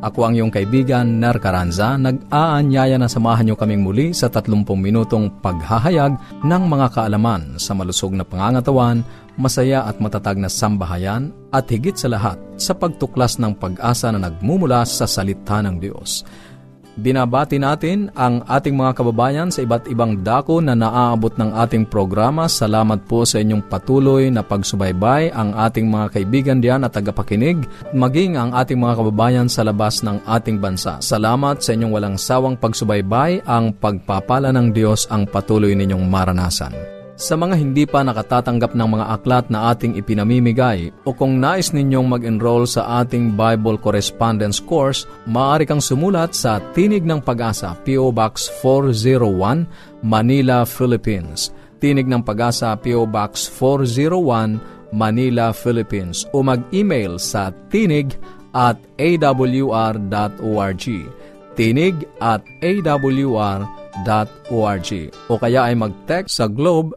Ako 0.00 0.24
ang 0.24 0.32
iyong 0.32 0.48
kaibigan, 0.48 1.20
Ner 1.20 1.36
Caranza, 1.36 2.00
nag-aanyaya 2.00 2.96
na 2.96 3.04
samahan 3.04 3.44
niyo 3.44 3.56
kaming 3.60 3.84
muli 3.84 4.16
sa 4.16 4.32
30 4.32 4.64
minutong 4.64 5.28
paghahayag 5.44 6.16
ng 6.40 6.62
mga 6.72 6.86
kaalaman 6.96 7.60
sa 7.60 7.76
malusog 7.76 8.16
na 8.16 8.24
pangangatawan, 8.24 9.04
masaya 9.36 9.84
at 9.84 10.00
matatag 10.00 10.40
na 10.40 10.48
sambahayan, 10.48 11.36
at 11.52 11.68
higit 11.68 12.00
sa 12.00 12.08
lahat 12.08 12.40
sa 12.56 12.72
pagtuklas 12.72 13.36
ng 13.36 13.52
pag-asa 13.60 14.08
na 14.08 14.24
nagmumula 14.24 14.88
sa 14.88 15.04
salita 15.04 15.60
ng 15.60 15.76
Diyos. 15.76 16.24
Binabati 16.98 17.62
natin 17.62 18.10
ang 18.18 18.42
ating 18.50 18.74
mga 18.74 18.98
kababayan 18.98 19.48
sa 19.54 19.62
iba't 19.62 19.86
ibang 19.86 20.26
dako 20.26 20.58
na 20.58 20.74
naaabot 20.74 21.30
ng 21.38 21.54
ating 21.54 21.86
programa. 21.86 22.50
Salamat 22.50 23.06
po 23.06 23.22
sa 23.22 23.38
inyong 23.38 23.62
patuloy 23.70 24.26
na 24.28 24.42
pagsubaybay 24.42 25.30
ang 25.30 25.54
ating 25.54 25.86
mga 25.86 26.06
kaibigan 26.10 26.58
diyan 26.58 26.82
at 26.82 26.98
tagapakinig, 26.98 27.62
maging 27.94 28.34
ang 28.34 28.50
ating 28.50 28.76
mga 28.76 28.98
kababayan 28.98 29.46
sa 29.46 29.62
labas 29.62 30.02
ng 30.02 30.18
ating 30.26 30.58
bansa. 30.58 30.98
Salamat 30.98 31.62
sa 31.62 31.78
inyong 31.78 31.92
walang 31.94 32.16
sawang 32.18 32.58
pagsubaybay, 32.58 33.46
ang 33.46 33.70
pagpapala 33.70 34.50
ng 34.50 34.74
Diyos 34.74 35.06
ang 35.08 35.30
patuloy 35.30 35.78
ninyong 35.78 36.04
maranasan. 36.10 36.99
Sa 37.20 37.36
mga 37.36 37.52
hindi 37.52 37.84
pa 37.84 38.00
nakatatanggap 38.00 38.72
ng 38.72 38.88
mga 38.96 39.06
aklat 39.20 39.52
na 39.52 39.68
ating 39.76 39.92
ipinamimigay 40.00 40.88
o 41.04 41.12
kung 41.12 41.36
nais 41.36 41.68
ninyong 41.68 42.08
mag-enroll 42.08 42.64
sa 42.64 43.04
ating 43.04 43.36
Bible 43.36 43.76
Correspondence 43.76 44.56
Course, 44.56 45.04
maaari 45.28 45.68
kang 45.68 45.84
sumulat 45.84 46.32
sa 46.32 46.64
Tinig 46.72 47.04
ng 47.04 47.20
Pag-asa, 47.20 47.76
P.O. 47.84 48.08
Box 48.08 48.48
401, 48.64 49.68
Manila, 50.00 50.64
Philippines. 50.64 51.52
Tinig 51.76 52.08
ng 52.08 52.24
Pag-asa, 52.24 52.72
P.O. 52.80 53.04
Box 53.04 53.52
401, 53.52 54.56
Manila, 54.96 55.52
Philippines. 55.52 56.24
O 56.32 56.40
mag-email 56.40 57.20
sa 57.20 57.52
tinig 57.68 58.16
at 58.56 58.80
awr.org. 58.96 60.84
Tinig 61.52 61.96
at 62.24 62.40
awr.org. 62.64 63.68
O 65.28 65.36
kaya 65.36 65.60
ay 65.68 65.76
mag-text 65.76 66.40
sa 66.40 66.48
Globe 66.48 66.96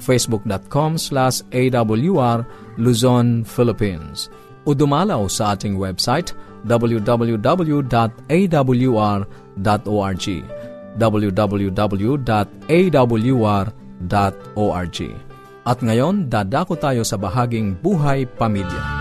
facebook.com 0.00 0.96
slash 0.96 1.42
awr 1.52 2.46
Luzon, 2.76 3.44
Philippines. 3.44 4.28
O 4.66 4.74
dumalaw 4.74 5.30
sa 5.30 5.54
ating 5.54 5.78
website 5.78 6.34
www.awr.org 6.66 7.86
www.awr.org 10.96 12.18
At 15.66 15.82
ngayon, 15.82 16.30
dadako 16.30 16.78
tayo 16.78 17.02
sa 17.02 17.18
bahaging 17.18 17.74
Buhay 17.82 18.22
Pamilya. 18.24 18.95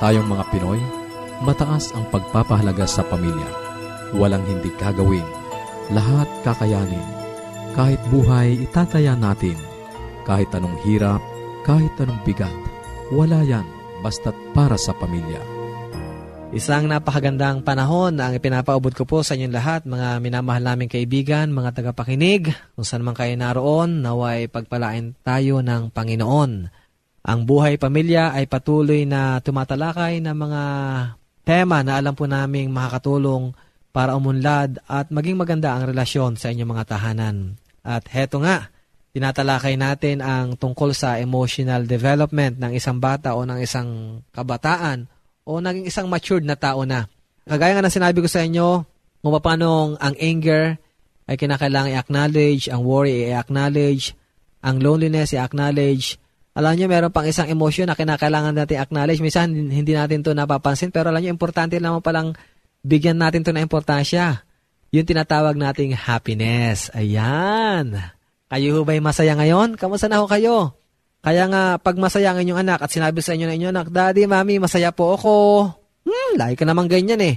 Tayong 0.00 0.32
mga 0.32 0.48
Pinoy, 0.48 0.80
mataas 1.44 1.92
ang 1.92 2.08
pagpapahalaga 2.08 2.88
sa 2.88 3.04
pamilya. 3.04 3.44
Walang 4.16 4.48
hindi 4.48 4.72
gagawin. 4.80 5.28
Lahat 5.92 6.24
kakayanin. 6.40 7.04
Kahit 7.76 8.00
buhay, 8.08 8.64
itataya 8.64 9.12
natin. 9.12 9.60
Kahit 10.24 10.48
anong 10.56 10.80
hirap, 10.88 11.20
kahit 11.68 11.92
anong 12.00 12.16
bigat. 12.24 12.56
Wala 13.12 13.44
yan, 13.44 13.68
basta't 14.00 14.32
para 14.56 14.80
sa 14.80 14.96
pamilya. 14.96 15.44
Isang 16.56 16.88
napakagandang 16.88 17.60
panahon 17.60 18.16
ang 18.24 18.32
ipinapaubod 18.32 18.96
ko 18.96 19.04
po 19.04 19.20
sa 19.20 19.36
inyong 19.36 19.52
lahat, 19.52 19.84
mga 19.84 20.16
minamahal 20.24 20.64
naming 20.64 20.88
kaibigan, 20.88 21.52
mga 21.52 21.76
tagapakinig, 21.76 22.48
kung 22.72 22.88
saan 22.88 23.04
man 23.04 23.12
kayo 23.12 23.36
naroon, 23.36 24.00
naway 24.00 24.48
pagpalain 24.48 25.12
tayo 25.20 25.60
ng 25.60 25.92
Panginoon. 25.92 26.72
Ang 27.20 27.44
buhay 27.44 27.76
pamilya 27.76 28.32
ay 28.32 28.48
patuloy 28.48 29.04
na 29.04 29.44
tumatalakay 29.44 30.24
ng 30.24 30.36
mga 30.36 30.62
tema 31.44 31.84
na 31.84 32.00
alam 32.00 32.16
po 32.16 32.24
naming 32.24 32.72
makakatulong 32.72 33.52
para 33.90 34.14
umunlad 34.16 34.80
at 34.86 35.10
maging 35.12 35.36
maganda 35.36 35.74
ang 35.74 35.84
relasyon 35.84 36.40
sa 36.40 36.48
inyong 36.48 36.70
mga 36.72 36.84
tahanan. 36.96 37.60
At 37.84 38.08
heto 38.08 38.40
nga, 38.40 38.70
tinatalakay 39.12 39.74
natin 39.74 40.22
ang 40.22 40.54
tungkol 40.54 40.94
sa 40.94 41.18
emotional 41.18 41.84
development 41.84 42.56
ng 42.56 42.72
isang 42.72 43.02
bata 43.02 43.34
o 43.34 43.44
ng 43.44 43.58
isang 43.60 44.22
kabataan 44.30 45.10
o 45.44 45.58
naging 45.58 45.90
isang 45.90 46.06
matured 46.06 46.46
na 46.46 46.54
tao 46.54 46.86
na. 46.86 47.10
Kagaya 47.44 47.74
nga 47.76 47.84
ng 47.84 47.92
sinabi 47.92 48.22
ko 48.22 48.28
sa 48.30 48.46
inyo, 48.46 48.86
kung 49.20 49.32
paano 49.42 49.98
ang 49.98 50.14
anger 50.16 50.78
ay 51.26 51.36
kinakailangan 51.36 51.92
i-acknowledge, 51.92 52.70
ang 52.70 52.86
worry 52.86 53.28
i-acknowledge, 53.28 54.14
ang 54.62 54.78
loneliness 54.78 55.34
i-acknowledge, 55.34 56.16
alam 56.60 56.76
niyo, 56.76 56.86
meron 56.86 57.08
pang 57.08 57.24
isang 57.24 57.48
emotion 57.48 57.88
na 57.88 57.96
kinakailangan 57.96 58.52
natin 58.52 58.78
acknowledge. 58.84 59.24
Minsan, 59.24 59.56
hindi 59.56 59.96
natin 59.96 60.20
to 60.20 60.36
napapansin, 60.36 60.92
pero 60.92 61.08
alam 61.08 61.24
niyo, 61.24 61.32
importante 61.32 61.80
naman 61.80 62.04
palang 62.04 62.36
bigyan 62.84 63.16
natin 63.16 63.40
to 63.40 63.56
na 63.56 63.64
importansya. 63.64 64.44
Yung 64.92 65.08
tinatawag 65.08 65.56
nating 65.56 65.96
happiness. 65.96 66.92
Ayan. 66.92 67.96
Kayo 68.50 68.68
ho 68.76 68.80
ba'y 68.82 69.00
masaya 69.00 69.32
ngayon? 69.38 69.80
Kamusta 69.80 70.10
na 70.10 70.20
ho 70.20 70.26
kayo? 70.28 70.74
Kaya 71.22 71.46
nga, 71.46 71.62
pag 71.78 71.96
masaya 72.00 72.32
ang 72.34 72.42
inyong 72.42 72.60
anak 72.64 72.80
at 72.82 72.90
sinabi 72.90 73.20
sa 73.20 73.36
inyo 73.36 73.46
na 73.46 73.54
inyong 73.54 73.72
anak, 73.76 73.88
Daddy, 73.92 74.26
Mami, 74.26 74.58
masaya 74.58 74.90
po 74.90 75.14
ako. 75.14 75.34
Hmm, 76.04 76.32
lahi 76.40 76.56
ka 76.56 76.64
naman 76.66 76.88
ganyan 76.88 77.20
eh. 77.20 77.36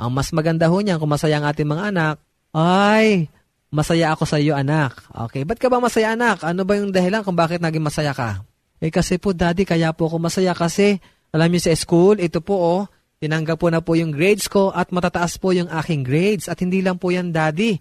Ang 0.00 0.16
mas 0.16 0.32
maganda 0.34 0.66
ho 0.66 0.76
niyan 0.80 0.96
kung 0.96 1.12
masaya 1.12 1.38
ang 1.38 1.46
ating 1.46 1.68
mga 1.68 1.94
anak, 1.94 2.16
ay, 2.56 3.28
masaya 3.68 4.16
ako 4.16 4.24
sa 4.24 4.40
iyo 4.40 4.56
anak. 4.56 4.96
Okay, 5.28 5.44
ba't 5.44 5.60
ka 5.60 5.68
ba 5.68 5.78
masaya 5.78 6.16
anak? 6.16 6.40
Ano 6.40 6.64
ba 6.64 6.80
yung 6.80 6.90
dahilan 6.90 7.20
kung 7.20 7.36
bakit 7.36 7.60
naging 7.60 7.84
masaya 7.84 8.16
ka? 8.16 8.47
Eh 8.78 8.94
kasi 8.94 9.18
po 9.18 9.34
daddy, 9.34 9.66
kaya 9.66 9.90
po 9.90 10.06
ako 10.06 10.22
masaya 10.22 10.54
kasi 10.54 11.02
alam 11.34 11.50
niyo 11.52 11.60
sa 11.60 11.74
school, 11.76 12.16
ito 12.22 12.40
po 12.40 12.54
oh, 12.56 12.82
tinanggap 13.18 13.58
po 13.58 13.68
na 13.68 13.82
po 13.82 13.98
yung 13.98 14.14
grades 14.14 14.46
ko 14.46 14.70
at 14.70 14.94
matataas 14.94 15.36
po 15.36 15.52
yung 15.52 15.68
aking 15.68 16.06
grades. 16.06 16.46
At 16.46 16.62
hindi 16.62 16.80
lang 16.80 16.96
po 16.96 17.10
yan 17.10 17.34
daddy. 17.34 17.76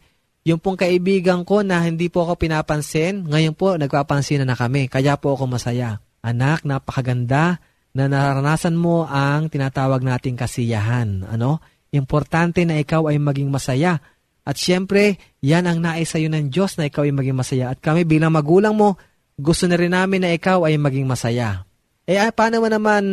Yung 0.47 0.63
pong 0.63 0.79
kaibigan 0.79 1.43
ko 1.43 1.61
na 1.61 1.83
hindi 1.83 2.07
po 2.07 2.23
ako 2.23 2.39
pinapansin, 2.39 3.27
ngayon 3.27 3.53
po 3.53 3.75
nagpapansin 3.75 4.43
na, 4.43 4.53
na 4.53 4.55
kami. 4.55 4.87
Kaya 4.87 5.19
po 5.19 5.35
ako 5.35 5.59
masaya. 5.59 5.99
Anak, 6.23 6.63
napakaganda 6.63 7.59
na 7.95 8.05
naranasan 8.07 8.75
mo 8.75 9.07
ang 9.07 9.51
tinatawag 9.51 10.03
nating 10.03 10.39
kasiyahan. 10.39 11.27
Ano? 11.27 11.59
Importante 11.91 12.63
na 12.63 12.79
ikaw 12.79 13.07
ay 13.11 13.19
maging 13.19 13.51
masaya. 13.51 13.99
At 14.47 14.55
siyempre, 14.55 15.19
yan 15.43 15.67
ang 15.67 15.83
nais 15.83 16.07
sa 16.07 16.19
iyo 16.19 16.31
ng 16.31 16.47
Diyos 16.47 16.79
na 16.79 16.87
ikaw 16.87 17.03
ay 17.03 17.11
maging 17.11 17.35
masaya. 17.35 17.75
At 17.75 17.83
kami 17.83 18.07
bilang 18.07 18.31
magulang 18.31 18.75
mo, 18.79 18.95
gusto 19.37 19.69
na 19.69 19.77
rin 19.77 19.93
namin 19.93 20.25
na 20.25 20.33
ikaw 20.33 20.65
ay 20.65 20.81
maging 20.81 21.05
masaya. 21.05 21.61
Eh, 22.09 22.17
ay, 22.17 22.33
paano 22.33 22.65
mo 22.65 22.67
naman 22.67 23.03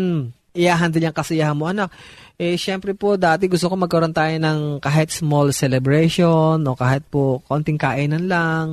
i-handle 0.57 1.05
yung 1.05 1.15
kasiyahan 1.15 1.53
mo, 1.53 1.69
anak? 1.69 1.93
Eh, 2.41 2.57
syempre 2.57 2.97
po, 2.97 3.21
dati 3.21 3.45
gusto 3.47 3.69
ko 3.69 3.77
magkaroon 3.77 4.17
tayo 4.17 4.33
ng 4.41 4.81
kahit 4.81 5.13
small 5.13 5.53
celebration 5.53 6.65
o 6.65 6.73
kahit 6.75 7.05
po 7.13 7.45
konting 7.45 7.77
kainan 7.77 8.25
lang. 8.27 8.67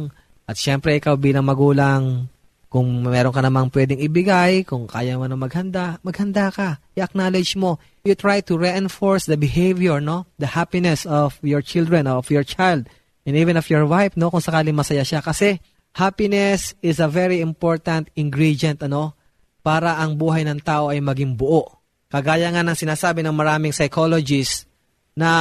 At 0.47 0.55
syempre, 0.55 0.95
ikaw 0.97 1.19
bilang 1.19 1.45
magulang, 1.45 2.31
kung 2.71 2.87
meron 3.03 3.35
ka 3.35 3.43
namang 3.43 3.67
pwedeng 3.75 3.99
ibigay, 3.99 4.63
kung 4.63 4.87
kaya 4.87 5.19
mo 5.19 5.27
na 5.27 5.35
maghanda, 5.35 5.99
maghanda 6.07 6.47
ka. 6.55 6.79
I-acknowledge 6.95 7.59
mo. 7.59 7.83
You 8.07 8.15
try 8.15 8.39
to 8.47 8.55
reinforce 8.55 9.27
the 9.27 9.35
behavior, 9.35 9.99
no? 9.99 10.23
The 10.39 10.55
happiness 10.55 11.03
of 11.03 11.35
your 11.43 11.59
children, 11.59 12.07
of 12.07 12.31
your 12.31 12.47
child. 12.47 12.87
and 13.25 13.37
even 13.37 13.57
of 13.57 13.69
your 13.69 13.85
wife, 13.85 14.17
no, 14.17 14.33
kung 14.33 14.41
sakaling 14.41 14.73
masaya 14.73 15.05
siya. 15.05 15.21
Kasi 15.21 15.61
happiness 15.95 16.75
is 16.79 16.99
a 16.99 17.07
very 17.11 17.39
important 17.43 18.09
ingredient, 18.15 18.83
ano, 18.83 19.15
para 19.61 20.01
ang 20.01 20.17
buhay 20.17 20.41
ng 20.47 20.59
tao 20.63 20.89
ay 20.89 20.99
maging 20.99 21.37
buo. 21.37 21.67
Kagaya 22.11 22.51
nga 22.51 22.65
ng 22.65 22.75
sinasabi 22.75 23.23
ng 23.23 23.31
maraming 23.31 23.71
psychologists 23.71 24.67
na 25.15 25.31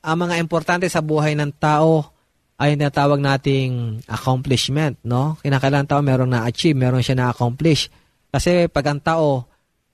ang 0.00 0.18
mga 0.18 0.40
importante 0.40 0.88
sa 0.88 1.00
buhay 1.00 1.36
ng 1.36 1.52
tao 1.56 2.12
ay 2.56 2.76
natawag 2.76 3.20
nating 3.20 4.00
accomplishment, 4.08 4.96
no? 5.04 5.36
Kinakailangan 5.44 5.88
tao 5.88 6.00
merong 6.00 6.32
na-achieve, 6.32 6.76
meron 6.76 7.04
siya 7.04 7.16
na-accomplish. 7.16 7.92
Kasi 8.32 8.68
pag 8.72 8.92
ang 8.92 9.00
tao 9.00 9.44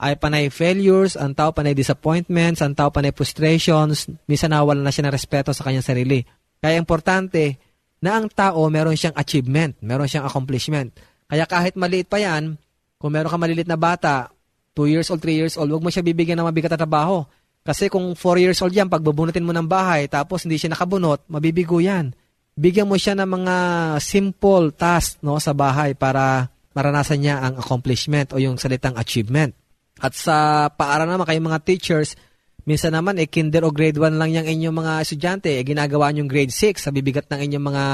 ay 0.02 0.18
panay 0.18 0.50
failures, 0.50 1.14
ang 1.18 1.34
tao 1.34 1.50
panay 1.50 1.74
disappointments, 1.74 2.62
ang 2.62 2.74
tao 2.74 2.90
panay 2.90 3.14
frustrations, 3.14 4.10
minsan 4.26 4.54
nawala 4.54 4.82
na 4.82 4.94
siya 4.94 5.06
ng 5.06 5.14
respeto 5.14 5.50
sa 5.54 5.66
kanyang 5.66 5.86
sarili. 5.86 6.22
Kaya 6.62 6.78
importante 6.78 7.58
na 8.02 8.18
ang 8.18 8.26
tao 8.26 8.66
meron 8.66 8.98
siyang 8.98 9.14
achievement, 9.14 9.78
meron 9.78 10.10
siyang 10.10 10.26
accomplishment. 10.26 10.90
Kaya 11.30 11.46
kahit 11.46 11.78
maliit 11.78 12.10
pa 12.10 12.18
yan, 12.18 12.58
kung 12.98 13.14
meron 13.14 13.30
ka 13.30 13.38
malilit 13.38 13.70
na 13.70 13.78
bata, 13.78 14.28
2 14.74 14.90
years 14.90 15.08
old, 15.08 15.22
3 15.22 15.32
years 15.32 15.54
old, 15.54 15.70
huwag 15.70 15.84
mo 15.86 15.88
siya 15.88 16.02
bibigyan 16.02 16.36
ng 16.42 16.48
mabigat 16.50 16.74
na 16.74 16.80
trabaho. 16.82 17.22
Kasi 17.62 17.86
kung 17.86 18.18
4 18.18 18.42
years 18.42 18.58
old 18.58 18.74
yan, 18.74 18.90
pag 18.90 19.06
bubunutin 19.06 19.46
mo 19.46 19.54
ng 19.54 19.70
bahay, 19.70 20.10
tapos 20.10 20.42
hindi 20.42 20.58
siya 20.58 20.74
nakabunot, 20.74 21.30
mabibigo 21.30 21.78
yan. 21.78 22.10
Bigyan 22.58 22.90
mo 22.90 22.98
siya 22.98 23.16
ng 23.16 23.28
mga 23.28 23.56
simple 24.02 24.74
task 24.74 25.22
no, 25.24 25.38
sa 25.38 25.54
bahay 25.54 25.94
para 25.94 26.52
maranasan 26.74 27.22
niya 27.22 27.40
ang 27.40 27.54
accomplishment 27.56 28.34
o 28.34 28.42
yung 28.42 28.58
salitang 28.58 28.98
achievement. 28.98 29.54
At 30.02 30.18
sa 30.18 30.66
paaralan 30.68 31.16
naman 31.16 31.28
kayong 31.30 31.48
mga 31.48 31.62
teachers, 31.62 32.18
minsan 32.68 32.94
naman 32.94 33.18
eh 33.18 33.26
kinder 33.26 33.66
o 33.66 33.74
grade 33.74 33.98
1 33.98 34.18
lang 34.18 34.30
yung 34.30 34.46
inyong 34.46 34.76
mga 34.76 34.92
estudyante, 35.02 35.48
eh, 35.50 35.62
ginagawa 35.66 36.10
niyong 36.10 36.30
grade 36.30 36.54
6 36.54 36.78
sa 36.78 36.90
bibigat 36.94 37.26
ng 37.30 37.40
inyong 37.50 37.66
mga 37.72 37.84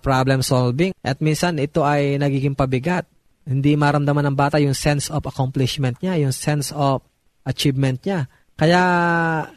problem 0.00 0.40
solving. 0.40 0.92
At 1.04 1.20
minsan 1.20 1.60
ito 1.60 1.84
ay 1.84 2.16
nagiging 2.16 2.56
pabigat 2.56 3.04
hindi 3.44 3.76
maramdaman 3.76 4.32
ng 4.32 4.36
bata 4.36 4.56
yung 4.56 4.72
sense 4.72 5.12
of 5.12 5.20
accomplishment 5.28 6.00
niya, 6.00 6.16
yung 6.16 6.32
sense 6.32 6.72
of 6.72 7.04
achievement 7.44 8.00
niya. 8.00 8.24
Kaya 8.54 8.80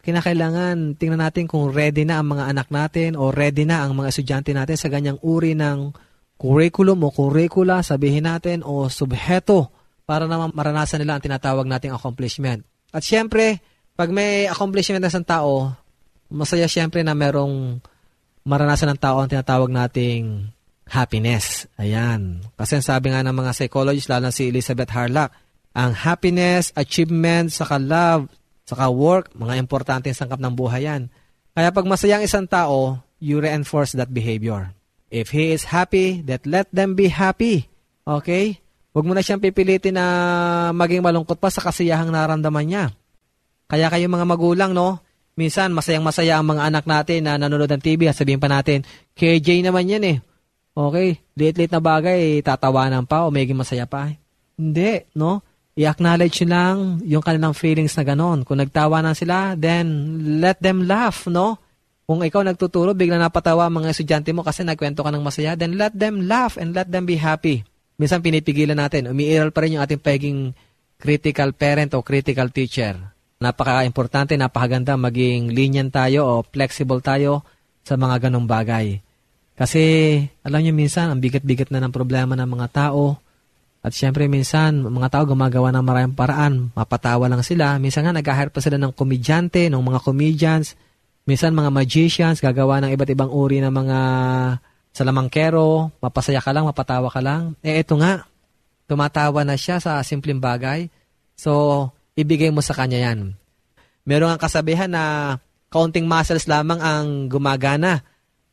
kinakailangan 0.03 0.99
tingnan 0.99 1.23
natin 1.23 1.47
kung 1.47 1.71
ready 1.71 2.03
na 2.03 2.19
ang 2.19 2.35
mga 2.35 2.51
anak 2.51 2.67
natin 2.67 3.15
o 3.15 3.31
ready 3.31 3.63
na 3.63 3.85
ang 3.85 3.95
mga 3.95 4.11
estudyante 4.11 4.51
natin 4.51 4.75
sa 4.75 4.91
ganyang 4.91 5.21
uri 5.23 5.55
ng 5.55 5.95
curriculum 6.35 7.05
o 7.05 7.13
curricula, 7.13 7.81
sabihin 7.81 8.27
natin, 8.27 8.61
o 8.61 8.91
subheto 8.91 9.71
para 10.03 10.27
naman 10.27 10.51
maranasan 10.51 11.01
nila 11.01 11.17
ang 11.17 11.23
tinatawag 11.23 11.65
nating 11.65 11.93
accomplishment. 11.95 12.67
At 12.91 13.03
syempre, 13.05 13.63
pag 13.97 14.13
may 14.13 14.45
accomplishment 14.45 15.01
na 15.01 15.09
isang 15.09 15.25
tao, 15.25 15.73
masaya 16.29 16.69
syempre 16.69 17.01
na 17.01 17.17
merong 17.17 17.81
maranasan 18.45 18.94
ng 18.94 19.01
tao 19.01 19.17
ang 19.17 19.25
tinatawag 19.25 19.73
nating 19.73 20.53
happiness. 20.85 21.65
Ayan. 21.81 22.45
Kasi 22.53 22.79
sabi 22.79 23.09
nga 23.09 23.25
ng 23.25 23.33
mga 23.33 23.51
psychologists, 23.57 24.07
lalo 24.07 24.29
si 24.29 24.53
Elizabeth 24.53 24.94
Harlock, 24.94 25.33
ang 25.73 25.97
happiness, 25.97 26.69
achievement, 26.77 27.49
saka 27.49 27.81
love, 27.81 28.29
saka 28.69 28.85
work, 28.88 29.33
mga 29.33 29.57
importante 29.57 30.13
sangkap 30.13 30.38
ng 30.38 30.53
buhay 30.53 30.85
yan. 30.85 31.09
Kaya 31.57 31.73
pag 31.73 31.89
masayang 31.89 32.21
isang 32.21 32.45
tao, 32.45 33.01
you 33.17 33.41
reinforce 33.41 33.97
that 33.97 34.13
behavior. 34.13 34.77
If 35.09 35.33
he 35.33 35.57
is 35.57 35.73
happy, 35.73 36.21
that 36.29 36.45
let 36.45 36.69
them 36.69 36.93
be 36.93 37.09
happy. 37.09 37.65
Okay? 38.05 38.61
Huwag 38.93 39.05
mo 39.09 39.17
na 39.17 39.25
siyang 39.25 39.41
pipilitin 39.41 39.97
na 39.97 40.05
maging 40.69 41.01
malungkot 41.01 41.41
pa 41.41 41.50
sa 41.50 41.65
kasiyahang 41.65 42.13
naramdaman 42.13 42.65
niya. 42.65 42.85
Kaya 43.67 43.91
kayo 43.91 44.07
mga 44.07 44.25
magulang, 44.27 44.71
no? 44.71 45.03
Minsan, 45.37 45.75
masayang 45.75 46.01
masaya 46.01 46.39
ang 46.39 46.47
mga 46.49 46.65
anak 46.65 46.83
natin 46.89 47.27
na 47.27 47.37
nanonood 47.37 47.69
ng 47.69 47.83
TV 47.83 48.09
at 48.09 48.17
sabihin 48.17 48.41
pa 48.41 48.49
natin, 48.49 48.81
KJ 49.13 49.67
naman 49.67 49.85
yan 49.85 50.03
eh 50.07 50.17
Okay, 50.77 51.17
liit-liit 51.33 51.73
na 51.73 51.81
bagay, 51.81 52.37
tatawanan 52.45 53.09
pa 53.09 53.25
o 53.25 53.33
maging 53.33 53.57
masaya 53.57 53.89
pa. 53.89 54.13
Hindi, 54.53 55.09
no? 55.17 55.41
I-acknowledge 55.73 56.45
lang 56.45 57.01
yung 57.01 57.25
kanilang 57.25 57.57
feelings 57.57 57.97
na 57.97 58.05
ganon. 58.05 58.45
Kung 58.45 58.61
nagtawanan 58.61 59.17
sila, 59.17 59.57
then 59.57 59.89
let 60.37 60.61
them 60.61 60.85
laugh, 60.85 61.25
no? 61.25 61.57
Kung 62.05 62.21
ikaw 62.21 62.45
nagtuturo, 62.45 62.93
bigla 62.93 63.17
napatawa 63.17 63.65
ang 63.65 63.81
mga 63.81 63.89
estudyante 63.89 64.29
mo 64.37 64.45
kasi 64.45 64.61
nagkwento 64.61 65.01
ka 65.01 65.09
ng 65.09 65.25
masaya, 65.25 65.57
then 65.57 65.81
let 65.81 65.97
them 65.97 66.29
laugh 66.29 66.61
and 66.61 66.77
let 66.77 66.85
them 66.93 67.09
be 67.09 67.17
happy. 67.17 67.65
Minsan 67.97 68.21
pinipigilan 68.21 68.77
natin, 68.77 69.09
umiiral 69.09 69.49
pa 69.49 69.65
rin 69.65 69.81
yung 69.81 69.83
ating 69.83 69.97
pagiging 69.97 70.53
critical 71.01 71.57
parent 71.57 71.97
o 71.97 72.05
critical 72.05 72.53
teacher. 72.53 73.16
Napaka-importante, 73.38 74.34
napakaganda 74.34 74.98
maging 74.98 75.54
lenient 75.54 75.94
tayo 75.94 76.25
o 76.25 76.34
flexible 76.42 77.01
tayo 77.06 77.45
sa 77.86 77.94
mga 77.94 78.28
ganong 78.28 78.50
bagay. 78.50 78.98
Kasi, 79.57 79.81
alam 80.45 80.62
niyo 80.62 80.74
minsan, 80.74 81.10
ang 81.10 81.22
bigat-bigat 81.22 81.69
na 81.74 81.81
ng 81.81 81.94
problema 81.94 82.38
ng 82.38 82.45
mga 82.45 82.68
tao. 82.74 83.18
At 83.81 83.94
syempre, 83.94 84.30
minsan, 84.30 84.86
mga 84.86 85.10
tao 85.13 85.24
gumagawa 85.25 85.74
ng 85.74 85.86
maraming 85.86 86.18
paraan. 86.18 86.74
Mapatawa 86.78 87.25
lang 87.25 87.42
sila. 87.42 87.78
Minsan 87.81 88.06
nga, 88.06 88.13
nag-hire 88.13 88.54
pa 88.54 88.62
sila 88.62 88.78
ng 88.78 88.94
komedyante, 88.94 89.69
ng 89.69 89.81
mga 89.81 90.01
comedians. 90.01 90.78
Minsan, 91.25 91.57
mga 91.57 91.74
magicians, 91.74 92.38
gagawa 92.38 92.81
ng 92.86 92.94
iba't 92.94 93.10
ibang 93.10 93.34
uri 93.34 93.62
ng 93.62 93.74
mga 93.74 94.00
salamangkero. 94.94 95.94
Mapasaya 96.01 96.42
ka 96.42 96.54
lang, 96.54 96.69
mapatawa 96.69 97.10
ka 97.10 97.22
lang. 97.22 97.57
Eh, 97.66 97.81
ito 97.81 97.98
nga, 97.98 98.25
tumatawa 98.86 99.42
na 99.42 99.57
siya 99.57 99.81
sa 99.81 100.01
simpleng 100.06 100.42
bagay. 100.42 100.86
So, 101.34 101.89
ibigay 102.17 102.49
mo 102.49 102.65
sa 102.65 102.73
kanya 102.73 102.97
yan. 102.97 103.37
Meron 104.03 104.33
ang 104.33 104.41
kasabihan 104.41 104.89
na 104.89 105.37
kaunting 105.69 106.09
muscles 106.09 106.49
lamang 106.49 106.81
ang 106.81 107.29
gumagana 107.29 108.01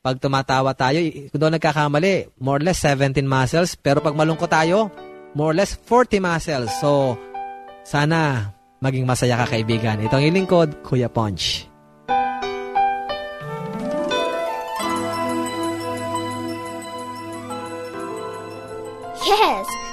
pag 0.04 0.20
tumatawa 0.20 0.76
tayo, 0.76 1.00
kung 1.32 1.40
doon 1.40 1.56
nagkakamali, 1.56 2.36
more 2.36 2.60
or 2.60 2.64
less 2.68 2.84
17 2.84 3.24
muscles. 3.24 3.72
Pero 3.72 4.04
pag 4.04 4.12
malungkot 4.12 4.52
tayo, 4.52 4.92
more 5.32 5.56
or 5.56 5.56
less 5.56 5.72
40 5.88 6.20
muscles. 6.20 6.68
So, 6.76 7.16
sana 7.88 8.52
maging 8.84 9.08
masaya 9.08 9.40
ka 9.40 9.56
kaibigan. 9.56 10.04
Ito 10.04 10.20
ang 10.20 10.28
ilingkod, 10.28 10.84
Kuya 10.84 11.08
Punch. 11.08 11.73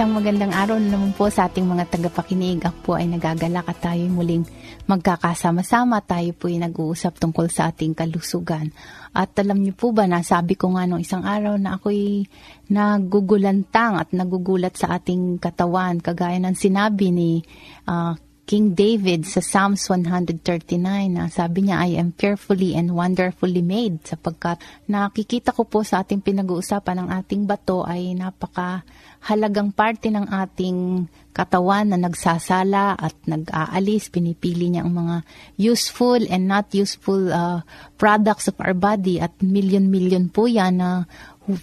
Isang 0.00 0.16
magandang 0.16 0.56
araw 0.56 0.80
na 0.80 0.96
naman 0.96 1.12
po 1.12 1.28
sa 1.28 1.44
ating 1.44 1.68
mga 1.68 1.92
tagapakinig. 1.92 2.64
Ako 2.64 2.78
po 2.80 2.92
ay 2.96 3.04
nagagalak 3.04 3.68
at 3.68 3.84
tayo 3.84 4.08
muling 4.08 4.48
magkakasama-sama. 4.88 6.00
Tayo 6.00 6.32
po 6.32 6.48
ay 6.48 6.56
nag-uusap 6.56 7.20
tungkol 7.20 7.52
sa 7.52 7.68
ating 7.68 7.92
kalusugan. 7.92 8.72
At 9.12 9.36
alam 9.36 9.60
niyo 9.60 9.76
po 9.76 9.92
ba, 9.92 10.08
nasabi 10.08 10.56
ko 10.56 10.72
nga 10.72 10.88
nung 10.88 11.04
isang 11.04 11.20
araw 11.20 11.60
na 11.60 11.76
ako'y 11.76 12.24
nagugulantang 12.72 14.00
at 14.00 14.08
nagugulat 14.16 14.72
sa 14.72 14.96
ating 14.96 15.36
katawan. 15.36 16.00
Kagaya 16.00 16.40
ng 16.40 16.56
sinabi 16.56 17.12
ni 17.12 17.44
uh, 17.84 18.16
King 18.50 18.74
David 18.74 19.30
sa 19.30 19.38
Psalms 19.38 19.86
139 19.86 20.74
na 21.14 21.30
sabi 21.30 21.70
niya, 21.70 21.86
I 21.86 22.02
am 22.02 22.10
fearfully 22.10 22.74
and 22.74 22.90
wonderfully 22.90 23.62
made 23.62 24.02
sapagkat 24.02 24.58
nakikita 24.90 25.54
ko 25.54 25.70
po 25.70 25.86
sa 25.86 26.02
ating 26.02 26.18
pinag-uusapan 26.18 26.98
ng 26.98 27.08
ating 27.14 27.46
bato 27.46 27.86
ay 27.86 28.10
napaka 28.18 28.82
halagang 29.30 29.70
parte 29.70 30.10
ng 30.10 30.26
ating 30.34 31.06
katawan 31.30 31.94
na 31.94 31.98
nagsasala 32.02 32.98
at 32.98 33.14
nag-aalis. 33.22 34.10
Pinipili 34.10 34.74
niya 34.74 34.82
ang 34.82 34.98
mga 34.98 35.16
useful 35.54 36.18
and 36.26 36.50
not 36.50 36.74
useful 36.74 37.30
uh, 37.30 37.62
products 38.02 38.50
of 38.50 38.58
our 38.58 38.74
body 38.74 39.22
at 39.22 39.30
million-million 39.38 40.26
po 40.26 40.50
yan 40.50 40.82
na 40.82 41.06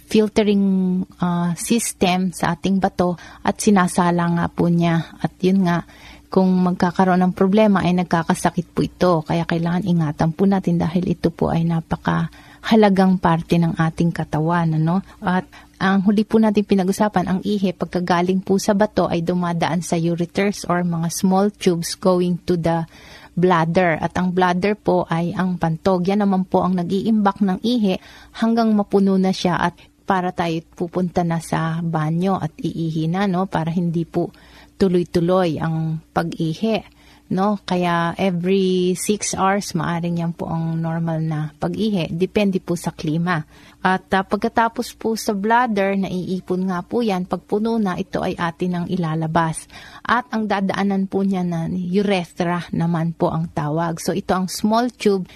filtering 0.08 1.00
uh, 1.20 1.52
system 1.56 2.32
sa 2.32 2.56
ating 2.56 2.80
bato 2.80 3.16
at 3.44 3.60
sinasala 3.60 4.24
nga 4.40 4.46
po 4.48 4.72
niya. 4.72 5.04
At 5.20 5.36
yun 5.40 5.68
nga, 5.68 5.84
kung 6.28 6.52
magkakaroon 6.60 7.24
ng 7.24 7.34
problema 7.34 7.84
ay 7.84 7.96
nagkakasakit 7.96 8.72
po 8.72 8.80
ito. 8.84 9.12
Kaya 9.24 9.48
kailangan 9.48 9.88
ingatan 9.88 10.30
po 10.36 10.44
natin 10.44 10.76
dahil 10.76 11.08
ito 11.08 11.32
po 11.32 11.48
ay 11.48 11.64
napaka 11.64 12.28
halagang 12.68 13.16
parte 13.16 13.56
ng 13.56 13.80
ating 13.80 14.12
katawan. 14.12 14.76
Ano? 14.76 15.00
At 15.24 15.48
ang 15.80 16.04
huli 16.04 16.28
po 16.28 16.36
natin 16.36 16.68
pinag-usapan, 16.68 17.24
ang 17.30 17.40
ihe 17.46 17.72
pagkagaling 17.72 18.44
po 18.44 18.60
sa 18.60 18.76
bato 18.76 19.08
ay 19.08 19.24
dumadaan 19.24 19.80
sa 19.80 19.96
ureters 19.96 20.68
or 20.68 20.84
mga 20.84 21.08
small 21.08 21.48
tubes 21.48 21.96
going 21.96 22.36
to 22.44 22.60
the 22.60 22.84
bladder. 23.32 23.96
At 23.96 24.18
ang 24.18 24.36
bladder 24.36 24.76
po 24.76 25.08
ay 25.08 25.32
ang 25.32 25.56
pantog. 25.56 26.04
Yan 26.10 26.26
naman 26.26 26.44
po 26.44 26.66
ang 26.66 26.76
nag-iimbak 26.76 27.40
ng 27.40 27.58
ihe 27.64 28.02
hanggang 28.42 28.74
mapuno 28.76 29.16
na 29.16 29.32
siya 29.32 29.56
at 29.56 29.78
para 30.08 30.32
tayo 30.32 30.64
pupunta 30.72 31.20
na 31.20 31.36
sa 31.36 31.84
banyo 31.84 32.40
at 32.40 32.56
iihi 32.56 33.12
na, 33.12 33.28
no? 33.28 33.44
Para 33.44 33.68
hindi 33.68 34.08
po 34.08 34.32
tuloy-tuloy 34.78 35.58
ang 35.58 35.98
pag-ihi. 36.14 36.96
No? 37.28 37.60
Kaya 37.60 38.16
every 38.16 38.96
6 38.96 39.36
hours, 39.36 39.76
maaring 39.76 40.24
yan 40.24 40.32
po 40.32 40.48
ang 40.48 40.80
normal 40.80 41.20
na 41.20 41.52
pag-ihi. 41.60 42.08
Depende 42.08 42.56
po 42.62 42.72
sa 42.78 42.94
klima. 42.94 43.44
At 43.84 44.08
uh, 44.14 44.24
pagkatapos 44.24 44.96
po 44.96 45.12
sa 45.18 45.36
bladder, 45.36 45.98
naiipon 45.98 46.72
nga 46.72 46.80
po 46.80 47.04
yan. 47.04 47.28
Pag 47.28 47.44
puno 47.44 47.76
na, 47.76 48.00
ito 48.00 48.24
ay 48.24 48.32
atin 48.38 48.80
ang 48.80 48.86
ilalabas. 48.88 49.68
At 50.00 50.30
ang 50.32 50.48
dadaanan 50.48 51.10
po 51.10 51.20
niya 51.20 51.44
na 51.44 51.68
urethra 51.68 52.64
naman 52.72 53.12
po 53.12 53.28
ang 53.28 53.52
tawag. 53.52 54.00
So 54.00 54.16
ito 54.16 54.32
ang 54.32 54.48
small 54.48 54.88
tube 54.94 55.28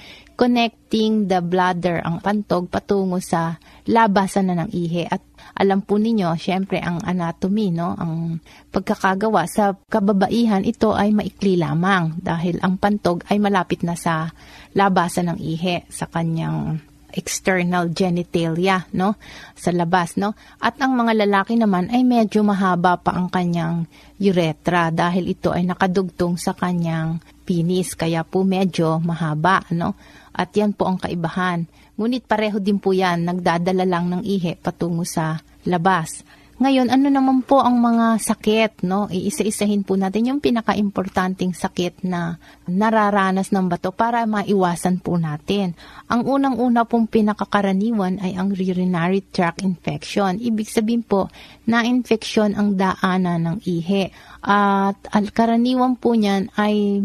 connecting 0.43 1.31
the 1.31 1.39
bladder, 1.39 2.03
ang 2.03 2.19
pantog, 2.19 2.67
patungo 2.67 3.23
sa 3.23 3.63
labasan 3.87 4.51
na 4.51 4.65
ng 4.65 4.71
ihi. 4.75 5.07
At 5.07 5.23
alam 5.53 5.85
po 5.85 6.01
ninyo, 6.01 6.33
syempre 6.39 6.81
ang 6.81 7.05
anatomy, 7.05 7.69
no, 7.71 7.93
ang 7.95 8.41
pagkakagawa 8.73 9.45
sa 9.45 9.77
kababaihan, 9.77 10.65
ito 10.65 10.97
ay 10.97 11.13
maikli 11.13 11.61
lamang 11.61 12.17
dahil 12.19 12.57
ang 12.65 12.81
pantog 12.81 13.23
ay 13.29 13.37
malapit 13.37 13.85
na 13.85 13.99
sa 13.99 14.33
labasan 14.73 15.33
ng 15.33 15.39
ihi, 15.39 15.85
sa 15.93 16.09
kanyang 16.09 16.81
external 17.13 17.93
genitalia, 17.93 18.89
no? 18.97 19.21
Sa 19.53 19.71
labas, 19.71 20.17
no? 20.17 20.33
At 20.59 20.81
ang 20.81 20.97
mga 20.97 21.29
lalaki 21.29 21.61
naman 21.61 21.93
ay 21.93 22.03
medyo 22.03 22.41
mahaba 22.41 22.97
pa 22.97 23.13
ang 23.13 23.29
kanyang 23.29 23.85
urethra 24.17 24.89
dahil 24.89 25.29
ito 25.29 25.53
ay 25.53 25.69
nakadugtong 25.69 26.41
sa 26.41 26.57
kanyang 26.57 27.21
penis, 27.45 27.93
kaya 27.95 28.25
po 28.25 28.43
medyo 28.43 28.99
mahaba, 29.05 29.61
no? 29.77 29.95
At 30.33 30.57
yan 30.57 30.73
po 30.73 30.89
ang 30.89 30.97
kaibahan. 30.97 31.69
Ngunit 32.03 32.27
pareho 32.27 32.59
din 32.59 32.83
po 32.83 32.91
yan, 32.91 33.23
nagdadala 33.23 33.87
lang 33.87 34.11
ng 34.11 34.27
ihe 34.27 34.59
patungo 34.59 35.07
sa 35.07 35.39
labas. 35.63 36.27
Ngayon, 36.59 36.91
ano 36.91 37.07
naman 37.15 37.47
po 37.47 37.63
ang 37.63 37.79
mga 37.79 38.19
sakit, 38.19 38.83
no? 38.83 39.07
Iisa-isahin 39.07 39.87
po 39.87 39.95
natin 39.95 40.35
yung 40.35 40.43
pinaka-importanting 40.43 41.55
sakit 41.55 42.03
na 42.03 42.43
nararanas 42.67 43.55
ng 43.55 43.71
bato 43.71 43.95
para 43.95 44.27
maiwasan 44.27 44.99
po 44.99 45.15
natin. 45.15 45.79
Ang 46.11 46.27
unang-una 46.27 46.83
pong 46.83 47.07
pinakakaraniwan 47.07 48.19
ay 48.19 48.35
ang 48.35 48.51
urinary 48.51 49.23
tract 49.31 49.63
infection. 49.63 50.43
Ibig 50.43 50.67
sabihin 50.67 51.07
po, 51.07 51.31
na-infection 51.71 52.59
ang 52.59 52.75
daanan 52.75 53.47
ng 53.47 53.59
ihe. 53.63 54.11
At 54.43 54.99
al 55.15 55.31
karaniwan 55.31 55.95
po 56.03 56.19
niyan 56.19 56.51
ay 56.59 56.99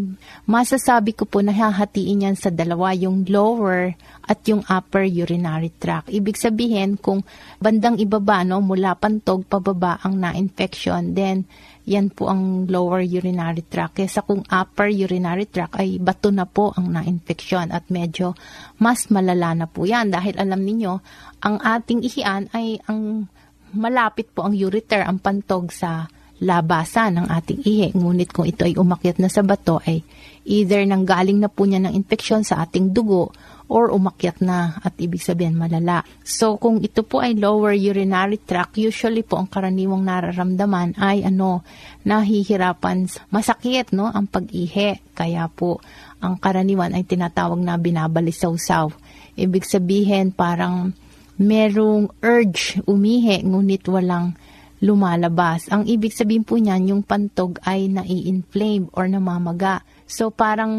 masasabi 0.49 1.13
ko 1.13 1.29
po 1.29 1.45
nahahatiin 1.45 2.25
yan 2.25 2.33
sa 2.33 2.49
dalawa, 2.49 2.97
yung 2.97 3.29
lower 3.29 3.93
at 4.25 4.41
yung 4.49 4.65
upper 4.65 5.05
urinary 5.05 5.69
tract. 5.77 6.09
Ibig 6.09 6.33
sabihin 6.33 6.97
kung 6.97 7.21
bandang 7.61 8.01
ibaba 8.01 8.41
no, 8.41 8.57
mula 8.65 8.97
pantog 8.97 9.45
pababa 9.45 10.01
ang 10.01 10.17
na-infection, 10.17 11.13
then 11.13 11.45
yan 11.85 12.09
po 12.09 12.25
ang 12.25 12.65
lower 12.65 13.05
urinary 13.05 13.61
tract. 13.69 14.01
Kesa 14.01 14.25
kung 14.25 14.41
upper 14.49 14.89
urinary 14.89 15.45
tract 15.45 15.77
ay 15.77 16.01
bato 16.01 16.33
na 16.33 16.49
po 16.49 16.73
ang 16.73 16.89
na-infection 16.89 17.69
at 17.69 17.85
medyo 17.93 18.33
mas 18.81 19.13
malala 19.13 19.53
na 19.53 19.69
po 19.69 19.85
yan 19.85 20.09
dahil 20.09 20.41
alam 20.41 20.65
niyo 20.65 21.05
ang 21.45 21.61
ating 21.61 22.01
ihian 22.01 22.49
ay 22.57 22.81
ang 22.89 23.29
malapit 23.77 24.33
po 24.33 24.41
ang 24.41 24.57
ureter, 24.57 25.05
ang 25.05 25.21
pantog 25.21 25.69
sa 25.69 26.09
labasan 26.41 27.21
ng 27.21 27.27
ating 27.27 27.59
ihi. 27.65 27.87
Ngunit 27.97 28.29
kung 28.29 28.45
ito 28.45 28.65
ay 28.65 28.77
umakyat 28.77 29.17
na 29.17 29.29
sa 29.29 29.41
bato 29.41 29.81
ay 29.85 30.05
either 30.47 30.85
nanggaling 30.87 31.41
na 31.41 31.49
po 31.51 31.67
niya 31.67 31.83
ng 31.83 31.93
infeksyon 31.93 32.45
sa 32.45 32.63
ating 32.63 32.95
dugo 32.95 33.33
or 33.67 33.91
umakyat 33.91 34.39
na 34.39 34.79
at 34.79 34.95
ibig 34.95 35.19
sabihin 35.19 35.59
malala. 35.59 36.07
So 36.23 36.55
kung 36.55 36.79
ito 36.79 37.03
po 37.03 37.19
ay 37.19 37.35
lower 37.35 37.75
urinary 37.75 38.39
tract, 38.39 38.79
usually 38.79 39.27
po 39.27 39.35
ang 39.43 39.51
karaniwang 39.51 40.07
nararamdaman 40.07 40.95
ay 40.95 41.27
ano, 41.27 41.67
nahihirapan, 42.07 43.11
masakit 43.27 43.91
no, 43.91 44.07
ang 44.07 44.31
pag-ihi. 44.31 45.03
Kaya 45.11 45.51
po 45.51 45.83
ang 46.23 46.39
karaniwan 46.39 46.95
ay 46.95 47.03
tinatawag 47.03 47.59
na 47.59 47.75
binabalisaw-saw. 47.75 48.87
Ibig 49.35 49.67
sabihin 49.67 50.31
parang 50.31 50.95
merong 51.37 52.09
urge 52.25 52.81
umihi 52.89 53.45
ngunit 53.45 53.85
walang 53.91 54.33
lumalabas. 54.81 55.69
Ang 55.73 55.89
ibig 55.89 56.13
sabihin 56.13 56.45
po 56.45 56.57
niyan, 56.57 56.93
yung 56.93 57.01
pantog 57.01 57.57
ay 57.65 57.89
nai-inflame 57.89 58.89
or 58.93 59.09
namamaga. 59.09 59.81
So 60.05 60.29
parang 60.29 60.73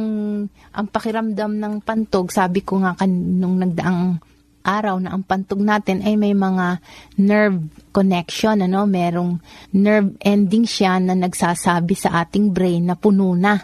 ang 0.52 0.86
pakiramdam 0.88 1.58
ng 1.58 1.74
pantog, 1.82 2.30
sabi 2.30 2.62
ko 2.62 2.80
nga 2.82 2.94
kan, 2.94 3.10
nung 3.10 3.58
nagdaang 3.58 4.22
araw 4.68 5.00
na 5.00 5.16
ang 5.16 5.24
pantog 5.24 5.64
natin 5.64 6.04
ay 6.04 6.20
may 6.20 6.36
mga 6.36 6.84
nerve 7.16 7.72
connection, 7.88 8.60
ano, 8.60 8.84
merong 8.84 9.40
nerve 9.72 10.12
ending 10.20 10.68
siya 10.68 11.00
na 11.00 11.16
nagsasabi 11.16 11.94
sa 11.96 12.20
ating 12.22 12.52
brain 12.52 12.84
na 12.84 12.94
puno 12.94 13.32
na. 13.32 13.56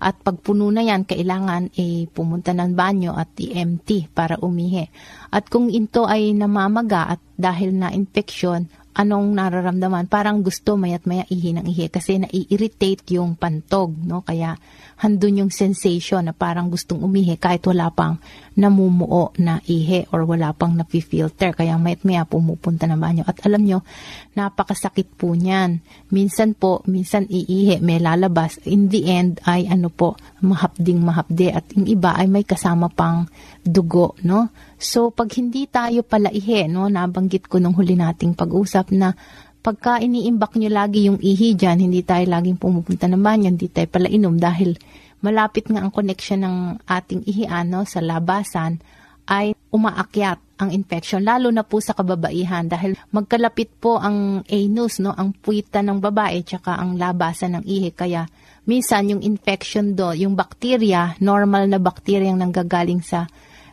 At 0.00 0.16
pag 0.24 0.40
puno 0.40 0.72
na 0.72 0.80
yan, 0.80 1.04
kailangan 1.04 1.76
eh, 1.76 2.08
pumunta 2.08 2.56
ng 2.56 2.72
banyo 2.72 3.12
at 3.12 3.36
i-empty 3.36 4.08
para 4.12 4.40
umihi. 4.40 4.88
At 5.28 5.52
kung 5.52 5.68
ito 5.68 6.08
ay 6.08 6.32
namamaga 6.32 7.16
at 7.16 7.20
dahil 7.36 7.76
na 7.76 7.92
infection, 7.92 8.64
anong 8.90 9.38
nararamdaman. 9.38 10.10
Parang 10.10 10.42
gusto 10.42 10.74
mayat 10.74 11.06
maya 11.06 11.22
ihi 11.30 11.54
ng 11.54 11.66
ihi 11.66 11.86
kasi 11.86 12.18
nai-irritate 12.18 13.14
yung 13.14 13.38
pantog, 13.38 13.94
no? 14.02 14.26
Kaya 14.26 14.58
handun 15.00 15.46
yung 15.46 15.52
sensation 15.54 16.26
na 16.26 16.34
parang 16.34 16.68
gustong 16.68 17.00
umihi 17.00 17.38
kahit 17.40 17.64
wala 17.64 17.88
pang 17.94 18.20
namumuo 18.58 19.32
na 19.40 19.62
ihi 19.64 20.10
or 20.12 20.26
wala 20.26 20.52
pang 20.52 20.74
napi-filter. 20.74 21.54
Kaya 21.54 21.78
mayat 21.78 22.02
maya 22.02 22.26
pumupunta 22.26 22.84
na 22.84 22.98
banyo. 22.98 23.22
At 23.24 23.40
alam 23.46 23.62
nyo, 23.64 23.86
napakasakit 24.34 25.16
po 25.16 25.32
niyan. 25.32 25.80
Minsan 26.12 26.58
po, 26.58 26.84
minsan 26.90 27.30
iihi, 27.30 27.80
may 27.80 28.02
lalabas. 28.02 28.60
In 28.66 28.90
the 28.90 29.06
end 29.08 29.40
ay 29.46 29.70
ano 29.70 29.88
po, 29.88 30.18
mahapding 30.42 31.00
mahapde 31.00 31.54
at 31.54 31.64
yung 31.72 31.86
iba 31.86 32.12
ay 32.12 32.26
may 32.26 32.44
kasama 32.44 32.90
pang 32.92 33.30
dugo, 33.62 34.18
no? 34.26 34.52
So, 34.80 35.12
pag 35.12 35.28
hindi 35.36 35.68
tayo 35.68 36.00
palaihe, 36.00 36.64
no, 36.64 36.88
nabanggit 36.88 37.52
ko 37.52 37.60
nung 37.60 37.76
huli 37.76 38.00
nating 38.00 38.32
pag-usap 38.32 38.96
na 38.96 39.12
pagka 39.60 40.00
iniimbak 40.00 40.56
nyo 40.56 40.72
lagi 40.72 41.04
yung 41.04 41.20
ihi 41.20 41.52
dyan, 41.52 41.84
hindi 41.84 42.00
tayo 42.00 42.24
laging 42.24 42.56
pumupunta 42.56 43.04
ng 43.04 43.20
banyo, 43.20 43.52
hindi 43.52 43.68
tayo 43.68 43.84
pala 43.92 44.08
inom 44.08 44.40
dahil 44.40 44.80
malapit 45.20 45.68
nga 45.68 45.84
ang 45.84 45.92
connection 45.92 46.40
ng 46.40 46.56
ating 46.88 47.28
ihian 47.28 47.68
no, 47.68 47.84
sa 47.84 48.00
labasan 48.00 48.80
ay 49.28 49.52
umaakyat 49.68 50.40
ang 50.64 50.72
infection, 50.72 51.28
lalo 51.28 51.52
na 51.52 51.60
po 51.60 51.76
sa 51.84 51.92
kababaihan 51.92 52.64
dahil 52.64 52.96
magkalapit 53.12 53.68
po 53.84 54.00
ang 54.00 54.40
anus, 54.48 54.96
no, 54.96 55.12
ang 55.12 55.36
puwita 55.36 55.84
ng 55.84 56.00
babae 56.00 56.40
tsaka 56.40 56.80
ang 56.80 56.96
labasan 56.96 57.60
ng 57.60 57.64
ihi. 57.68 57.92
Kaya 57.92 58.24
minsan 58.64 59.12
yung 59.12 59.20
infection 59.20 59.92
do, 59.92 60.16
yung 60.16 60.32
bacteria, 60.32 61.16
normal 61.20 61.68
na 61.68 61.76
bacteria 61.76 62.32
yung 62.32 62.40
nanggagaling 62.40 63.04
sa 63.04 63.28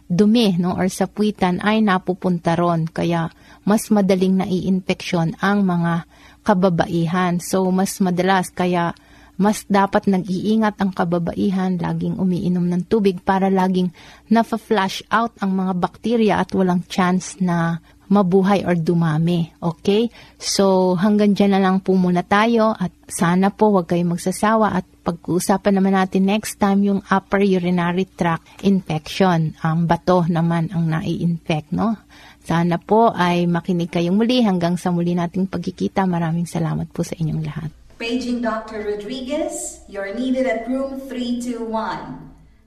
dumi 0.07 0.55
no, 0.55 0.75
or 0.79 0.87
sa 0.87 1.05
puwitan 1.05 1.59
ay 1.61 1.83
napupunta 1.83 2.55
ron. 2.55 2.87
Kaya 2.87 3.29
mas 3.67 3.91
madaling 3.91 4.43
naiinfeksyon 4.43 5.39
ang 5.43 5.67
mga 5.67 6.07
kababaihan. 6.47 7.43
So 7.43 7.67
mas 7.69 7.99
madalas 7.99 8.49
kaya 8.51 8.95
mas 9.37 9.69
dapat 9.69 10.09
nag-iingat 10.09 10.81
ang 10.81 10.91
kababaihan, 10.97 11.77
laging 11.77 12.17
umiinom 12.17 12.65
ng 12.65 12.89
tubig 12.89 13.21
para 13.21 13.53
laging 13.53 13.93
na-flush 14.33 15.05
out 15.13 15.37
ang 15.37 15.53
mga 15.53 15.73
bakterya 15.77 16.33
at 16.41 16.49
walang 16.57 16.81
chance 16.89 17.37
na 17.37 17.77
mabuhay 18.07 18.63
or 18.63 18.75
dumami. 18.75 19.51
Okay? 19.59 20.11
So, 20.39 20.95
hanggang 20.95 21.35
dyan 21.35 21.55
na 21.55 21.63
lang 21.63 21.83
po 21.83 21.95
muna 21.95 22.23
tayo 22.23 22.75
at 22.75 22.91
sana 23.07 23.51
po 23.51 23.71
huwag 23.71 23.87
kayong 23.87 24.15
magsasawa 24.15 24.79
at 24.79 24.85
pag-uusapan 25.07 25.79
naman 25.79 25.95
natin 25.95 26.27
next 26.27 26.59
time 26.59 26.83
yung 26.83 26.99
upper 27.07 27.39
urinary 27.39 28.03
tract 28.03 28.63
infection. 28.67 29.55
Ang 29.63 29.87
bato 29.87 30.27
naman 30.27 30.67
ang 30.75 30.87
nai-infect, 30.91 31.71
no? 31.71 31.95
Sana 32.43 32.79
po 32.79 33.11
ay 33.11 33.43
makinig 33.47 33.91
kayong 33.91 34.15
muli 34.15 34.39
hanggang 34.39 34.79
sa 34.79 34.91
muli 34.91 35.15
nating 35.15 35.51
pagkikita. 35.51 36.07
Maraming 36.07 36.47
salamat 36.47 36.87
po 36.91 37.03
sa 37.03 37.15
inyong 37.19 37.43
lahat. 37.43 37.69
Paging 37.99 38.39
Dr. 38.39 38.87
Rodriguez, 38.87 39.83
you're 39.91 40.15
needed 40.15 40.47
at 40.47 40.63
room 40.69 41.01
321. 41.11 41.67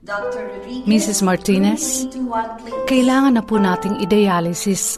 Dr. 0.01 0.49
Rodriguez, 0.49 0.89
Mrs. 0.89 1.21
Martinez, 1.21 2.09
room 2.09 2.29
321, 2.29 2.61
please. 2.61 2.85
Kailangan 2.89 3.33
na 3.37 3.43
po 3.45 3.61
nating 3.61 4.01
i-dialysis 4.01 4.97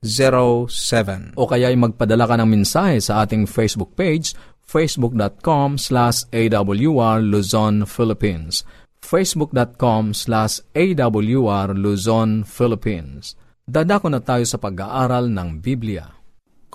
O 0.00 1.44
kaya 1.44 1.68
ay 1.68 1.76
magpadala 1.76 2.24
ka 2.24 2.40
ng 2.40 2.48
mensahe 2.48 2.96
sa 3.04 3.20
ating 3.20 3.44
Facebook 3.44 3.92
page 3.92 4.32
facebook.com 4.64 5.76
slash 5.76 6.24
awr 6.32 7.18
Luzon, 7.20 7.84
Philippines 7.84 8.64
facebook.com 9.04 10.16
slash 10.16 10.64
awr 10.72 11.68
Luzon, 11.76 12.48
Philippines 12.48 13.36
Dadako 13.70 14.10
na 14.10 14.18
tayo 14.18 14.42
sa 14.42 14.58
pag-aaral 14.58 15.30
ng 15.30 15.62
Biblia. 15.62 16.10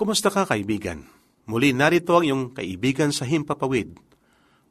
Kumusta 0.00 0.32
ka 0.32 0.48
kaibigan? 0.48 1.04
Muli 1.44 1.76
narito 1.76 2.16
ang 2.16 2.24
iyong 2.24 2.44
kaibigan 2.56 3.12
sa 3.12 3.28
Himpapawid, 3.28 4.00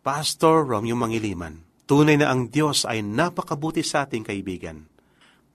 Pastor 0.01 0.65
Romeo 0.65 0.97
Mangiliman. 0.97 1.62
Tunay 1.85 2.17
na 2.17 2.33
ang 2.33 2.50
Diyos 2.50 2.81
ay 2.89 3.05
napakabuti 3.05 3.85
sa 3.85 4.09
ating 4.09 4.25
kaibigan. 4.25 4.89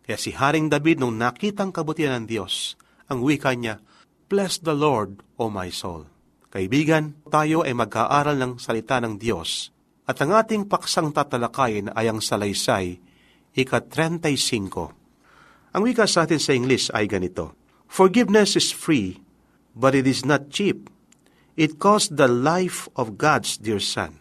Kaya 0.06 0.14
si 0.14 0.30
Haring 0.30 0.70
David 0.70 1.02
nung 1.02 1.18
nakitang 1.18 1.74
kabutihan 1.74 2.22
ng 2.22 2.26
Diyos, 2.30 2.78
ang 3.10 3.26
wika 3.26 3.52
niya, 3.58 3.82
Bless 4.30 4.62
the 4.62 4.78
Lord, 4.78 5.26
O 5.34 5.50
my 5.50 5.68
soul. 5.74 6.06
Kaibigan, 6.54 7.18
tayo 7.26 7.66
ay 7.66 7.74
mag-aaral 7.74 8.38
ng 8.38 8.62
salita 8.62 9.02
ng 9.02 9.18
Diyos 9.18 9.74
at 10.10 10.18
ang 10.18 10.34
ating 10.34 10.66
paksang 10.66 11.14
tatalakayin 11.14 11.94
ay 11.94 12.10
ang 12.10 12.18
salaysay, 12.18 12.98
ika-35. 13.54 14.50
Ang 15.70 15.82
wika 15.86 16.10
sa 16.10 16.26
atin 16.26 16.42
sa 16.42 16.50
English 16.50 16.90
ay 16.90 17.06
ganito, 17.06 17.54
Forgiveness 17.86 18.58
is 18.58 18.74
free, 18.74 19.22
but 19.74 19.94
it 19.94 20.10
is 20.10 20.26
not 20.26 20.50
cheap. 20.50 20.90
It 21.54 21.78
cost 21.78 22.18
the 22.18 22.26
life 22.26 22.90
of 22.98 23.18
God's 23.18 23.54
dear 23.58 23.78
Son. 23.78 24.18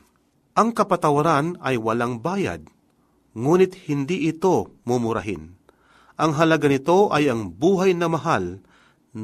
Ang 0.54 0.78
kapatawaran 0.78 1.58
ay 1.62 1.82
walang 1.82 2.22
bayad, 2.22 2.70
ngunit 3.34 3.90
hindi 3.90 4.30
ito 4.30 4.74
mumurahin. 4.86 5.58
Ang 6.22 6.32
halaga 6.38 6.70
nito 6.70 7.10
ay 7.10 7.34
ang 7.34 7.50
buhay 7.50 7.98
na 7.98 8.14
mahal 8.14 8.62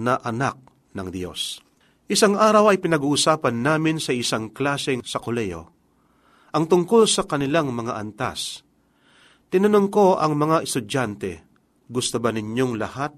na 0.04 0.20
anak 0.20 0.60
ng 0.96 1.08
Diyos. 1.12 1.64
Isang 2.06 2.36
araw 2.36 2.76
ay 2.76 2.84
pinag-uusapan 2.84 3.64
namin 3.64 3.98
sa 3.98 4.12
isang 4.12 4.52
klaseng 4.52 5.02
sa 5.02 5.18
kuleo 5.24 5.76
ang 6.56 6.72
tungkol 6.72 7.04
sa 7.04 7.28
kanilang 7.28 7.76
mga 7.76 8.00
antas. 8.00 8.64
Tinanong 9.52 9.92
ko 9.92 10.16
ang 10.16 10.40
mga 10.40 10.64
estudyante, 10.64 11.44
gusto 11.92 12.16
ba 12.24 12.32
ninyong 12.32 12.80
lahat 12.80 13.12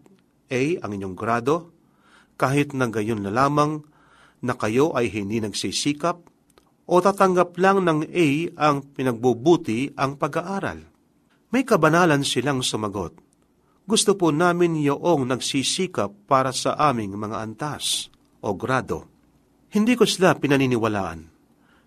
A. 0.50 0.82
ang 0.82 0.92
inyong 0.98 1.13
grado, 1.13 1.70
kahit 2.34 2.74
na 2.74 2.90
gayon 2.90 3.22
na 3.22 3.30
lamang 3.30 3.86
na 4.42 4.58
kayo 4.58 4.98
ay 4.98 5.13
hindi 5.13 5.38
nagsisikap, 5.38 6.18
o 6.90 6.94
tatanggap 6.98 7.54
lang 7.62 7.86
ng 7.86 8.10
A 8.10 8.28
ang 8.58 8.82
pinagbubuti 8.82 9.94
ang 9.94 10.18
pag-aaral? 10.18 10.82
May 11.54 11.62
kabanalan 11.62 12.26
silang 12.26 12.66
sumagot. 12.66 13.27
Gusto 13.88 14.19
po 14.19 14.36
namin 14.36 14.76
yoong 14.76 15.32
nagsisikap 15.32 16.28
para 16.28 16.52
sa 16.52 16.76
aming 16.76 17.15
mga 17.15 17.39
antas 17.39 18.12
o 18.43 18.52
grado. 18.52 19.08
Hindi 19.71 19.95
ko 19.95 20.04
sila 20.04 20.36
pinaniniwalaan. 20.36 21.23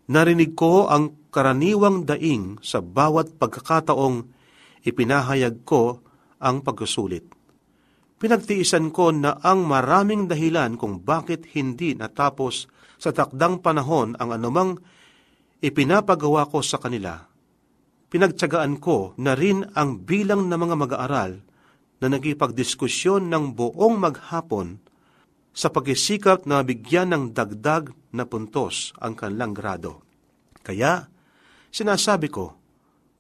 Narinig 0.08 0.56
ko 0.56 0.88
ang 0.88 1.28
karaniwang 1.28 2.08
daing 2.08 2.56
sa 2.64 2.80
bawat 2.80 3.36
pagkakataong 3.36 4.16
ipinahayag 4.80 5.60
ko 5.68 6.00
ang 6.40 6.64
pagsusulit. 6.64 7.28
Pinagtiisan 8.16 8.88
ko 8.96 9.12
na 9.12 9.36
ang 9.36 9.68
maraming 9.68 10.24
dahilan 10.24 10.80
kung 10.80 11.04
bakit 11.04 11.52
hindi 11.52 11.92
natapos 11.92 12.64
sa 12.96 13.12
takdang 13.12 13.60
panahon 13.60 14.16
ang 14.16 14.32
anumang 14.32 14.80
ipinapagawa 15.60 16.48
ko 16.48 16.64
sa 16.64 16.80
kanila. 16.80 17.28
Pinagtsagaan 18.08 18.80
ko 18.80 19.12
na 19.20 19.36
rin 19.36 19.68
ang 19.76 20.00
bilang 20.00 20.48
ng 20.48 20.56
mga 20.56 20.76
mag-aaral 20.80 21.49
na 22.00 22.08
nagipagdiskusyon 22.08 23.28
ng 23.28 23.54
buong 23.54 23.96
maghapon 24.00 24.80
sa 25.52 25.68
pagsisikap 25.68 26.48
na 26.48 26.64
bigyan 26.64 27.12
ng 27.12 27.24
dagdag 27.36 27.92
na 28.10 28.24
puntos 28.24 28.96
ang 28.98 29.14
kanilang 29.14 29.52
grado. 29.52 30.00
Kaya, 30.64 31.08
sinasabi 31.70 32.32
ko, 32.32 32.56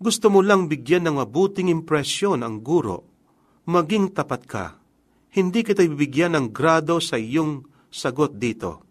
gusto 0.00 0.32
mo 0.32 0.40
lang 0.40 0.66
bigyan 0.66 1.06
ng 1.06 1.20
mabuting 1.20 1.68
impresyon 1.68 2.40
ang 2.40 2.64
guro 2.64 3.10
maging 3.70 4.10
tapat 4.10 4.42
ka. 4.50 4.66
Hindi 5.30 5.62
kita 5.62 5.86
bibigyan 5.86 6.34
ng 6.34 6.46
grado 6.50 6.98
sa 6.98 7.14
iyong 7.14 7.62
sagot 7.86 8.34
dito. 8.34 8.82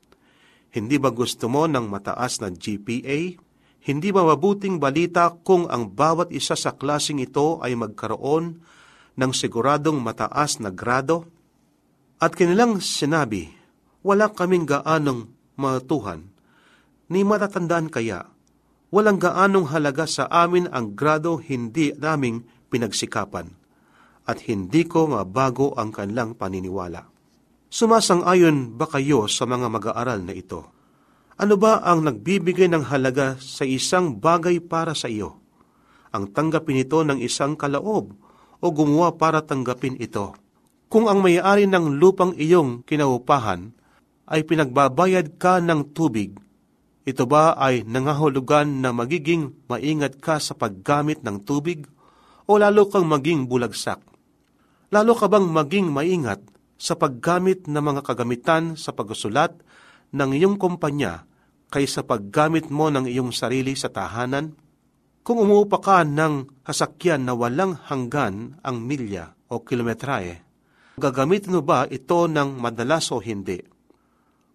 Hindi 0.71 0.95
ba 0.95 1.11
gusto 1.11 1.51
mo 1.51 1.67
ng 1.67 1.89
mataas 1.91 2.39
na 2.39 2.47
GPA? 2.47 3.35
Hindi 3.83 4.09
ba 4.15 4.21
mabuting 4.23 4.79
balita 4.79 5.35
kung 5.43 5.67
ang 5.67 5.91
bawat 5.91 6.31
isa 6.31 6.55
sa 6.55 6.71
klasing 6.71 7.19
ito 7.19 7.59
ay 7.59 7.75
magkaroon 7.75 8.61
ng 9.15 9.31
siguradong 9.33 9.97
mataas 10.03 10.61
na 10.61 10.69
grado? 10.69 11.25
At 12.19 12.35
kanilang 12.35 12.83
sinabi, 12.83 13.49
wala 14.03 14.29
kaming 14.29 14.67
gaanong 14.67 15.31
matuhan, 15.55 16.29
ni 17.07 17.23
matatandaan 17.23 17.87
kaya, 17.87 18.27
walang 18.91 19.17
gaanong 19.17 19.71
halaga 19.71 20.05
sa 20.05 20.27
amin 20.27 20.67
ang 20.69 20.93
grado 20.93 21.39
hindi 21.39 21.95
naming 21.95 22.45
pinagsikapan 22.69 23.59
at 24.29 24.45
hindi 24.45 24.85
ko 24.85 25.09
mabago 25.09 25.73
ang 25.73 25.89
kanilang 25.89 26.37
paniniwala. 26.37 27.09
Sumasang-ayon 27.69 28.77
ba 28.77 28.85
kayo 28.85 29.25
sa 29.25 29.49
mga 29.49 29.69
mag-aaral 29.73 30.21
na 30.21 30.37
ito? 30.37 30.69
Ano 31.41 31.57
ba 31.57 31.81
ang 31.81 32.05
nagbibigay 32.05 32.69
ng 32.69 32.93
halaga 32.93 33.41
sa 33.41 33.65
isang 33.65 34.21
bagay 34.21 34.61
para 34.61 34.93
sa 34.93 35.09
iyo? 35.09 35.41
Ang 36.13 36.29
tanggapin 36.33 36.81
ito 36.81 37.01
ng 37.01 37.21
isang 37.21 37.57
kalaob 37.57 38.13
o 38.59 38.67
gumawa 38.71 39.15
para 39.15 39.43
tanggapin 39.43 39.95
ito? 39.99 40.35
Kung 40.89 41.05
ang 41.05 41.21
may-ari 41.21 41.69
ng 41.69 42.01
lupang 42.01 42.33
iyong 42.33 42.81
kinaupahan 42.83 43.71
ay 44.29 44.41
pinagbabayad 44.45 45.37
ka 45.37 45.61
ng 45.61 45.93
tubig, 45.93 46.33
ito 47.07 47.25
ba 47.25 47.57
ay 47.57 47.87
nangahulugan 47.89 48.85
na 48.85 48.93
magiging 48.93 49.55
maingat 49.65 50.21
ka 50.21 50.37
sa 50.37 50.53
paggamit 50.53 51.25
ng 51.25 51.41
tubig 51.41 51.89
o 52.45 52.57
lalo 52.57 52.85
kang 52.89 53.09
maging 53.09 53.49
bulagsak? 53.49 54.01
Lalo 54.89 55.13
ka 55.13 55.29
bang 55.29 55.45
maging 55.45 55.89
maingat 55.89 56.41
sa 56.77 56.97
paggamit 56.97 57.65
ng 57.69 57.81
mga 57.81 58.01
kagamitan 58.01 58.73
sa 58.73 58.93
pagsulat 58.93 59.57
ng 60.09 60.29
iyong 60.33 60.57
kumpanya 60.57 61.29
kaysa 61.69 62.01
paggamit 62.01 62.73
mo 62.73 62.89
ng 62.89 63.05
iyong 63.05 63.29
sarili 63.29 63.77
sa 63.77 63.93
tahanan? 63.93 64.57
Kung 65.21 65.43
umuupa 65.43 65.77
ka 65.83 66.07
ng 66.07 66.63
hasakyan 66.65 67.27
na 67.27 67.35
walang 67.35 67.75
hanggan 67.75 68.57
ang 68.63 68.77
milya 68.81 69.35
o 69.51 69.61
kilometrahe, 69.61 70.41
gagamitin 70.95 71.59
mo 71.59 71.61
ba 71.61 71.85
ito 71.87 72.25
ng 72.25 72.57
madalas 72.57 73.11
o 73.11 73.19
hindi? 73.19 73.59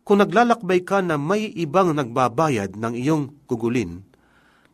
Kung 0.05 0.21
naglalakbay 0.21 0.85
ka 0.85 1.01
na 1.01 1.17
may 1.17 1.49
ibang 1.49 1.97
nagbabayad 1.97 2.77
ng 2.77 2.93
iyong 2.93 3.49
gugulin, 3.49 4.05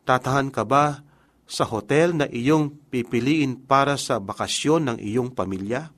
tatahan 0.03 0.51
ka 0.51 0.67
ba 0.67 1.07
sa 1.47 1.67
hotel 1.67 2.15
na 2.15 2.27
iyong 2.27 2.91
pipiliin 2.91 3.63
para 3.67 3.95
sa 3.95 4.19
bakasyon 4.19 4.91
ng 4.91 4.99
iyong 4.99 5.31
pamilya? 5.31 5.91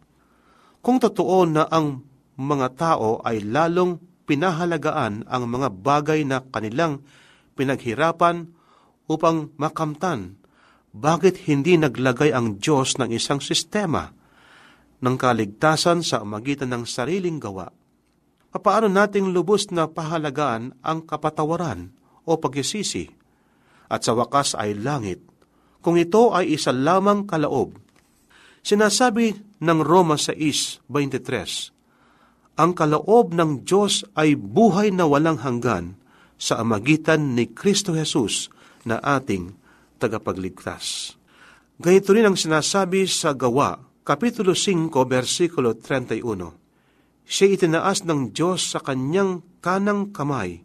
Kung 0.84 1.00
totoo 1.00 1.48
na 1.48 1.64
ang 1.68 2.04
mga 2.36 2.68
tao 2.76 3.20
ay 3.24 3.44
lalong 3.44 4.00
pinahalagaan 4.28 5.28
ang 5.28 5.44
mga 5.48 5.68
bagay 5.70 6.24
na 6.24 6.40
kanilang 6.40 7.04
pinaghirapan 7.56 8.48
upang 9.06 9.54
makamtan, 9.58 10.38
bakit 10.92 11.48
hindi 11.48 11.80
naglagay 11.80 12.30
ang 12.30 12.60
Diyos 12.60 13.00
ng 13.00 13.10
isang 13.10 13.40
sistema 13.40 14.12
ng 15.02 15.16
kaligtasan 15.16 16.04
sa 16.04 16.22
magitan 16.22 16.70
ng 16.70 16.84
sariling 16.84 17.40
gawa? 17.40 17.72
paano 18.60 18.90
nating 18.90 19.32
lubos 19.32 19.72
na 19.72 19.88
pahalagaan 19.88 20.76
ang 20.84 21.08
kapatawaran 21.08 21.88
o 22.28 22.36
pagsisisi 22.36 23.08
at 23.88 24.04
sa 24.04 24.12
wakas 24.12 24.52
ay 24.52 24.76
langit 24.76 25.24
kung 25.80 25.96
ito 25.96 26.36
ay 26.36 26.60
isa 26.60 26.70
lamang 26.70 27.24
kalaob. 27.24 27.74
Sinasabi 28.62 29.34
ng 29.58 29.78
Roma 29.82 30.14
6.23, 30.14 32.54
Ang 32.60 32.70
kalaob 32.76 33.34
ng 33.34 33.66
Diyos 33.66 34.06
ay 34.14 34.38
buhay 34.38 34.94
na 34.94 35.08
walang 35.08 35.42
hanggan 35.42 35.98
sa 36.38 36.62
amagitan 36.62 37.34
ni 37.34 37.50
Kristo 37.50 37.96
Jesus 37.96 38.52
na 38.88 38.98
ating 38.98 39.54
tagapagligtas. 39.98 41.14
Ganito 41.78 42.10
rin 42.14 42.26
ang 42.26 42.38
sinasabi 42.38 43.06
sa 43.08 43.34
Gawa, 43.34 43.78
Kapitulo 44.02 44.54
5, 44.54 44.90
versikulo 45.06 45.78
31 45.78 46.62
siya 47.22 47.54
itinaas 47.54 48.02
ng 48.04 48.34
Diyos 48.34 48.74
sa 48.74 48.82
kanyang 48.82 49.40
kanang 49.62 50.10
kamay 50.10 50.60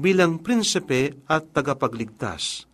bilang 0.00 0.40
prinsipe 0.40 1.22
at 1.28 1.52
tagapagligtas 1.52 2.64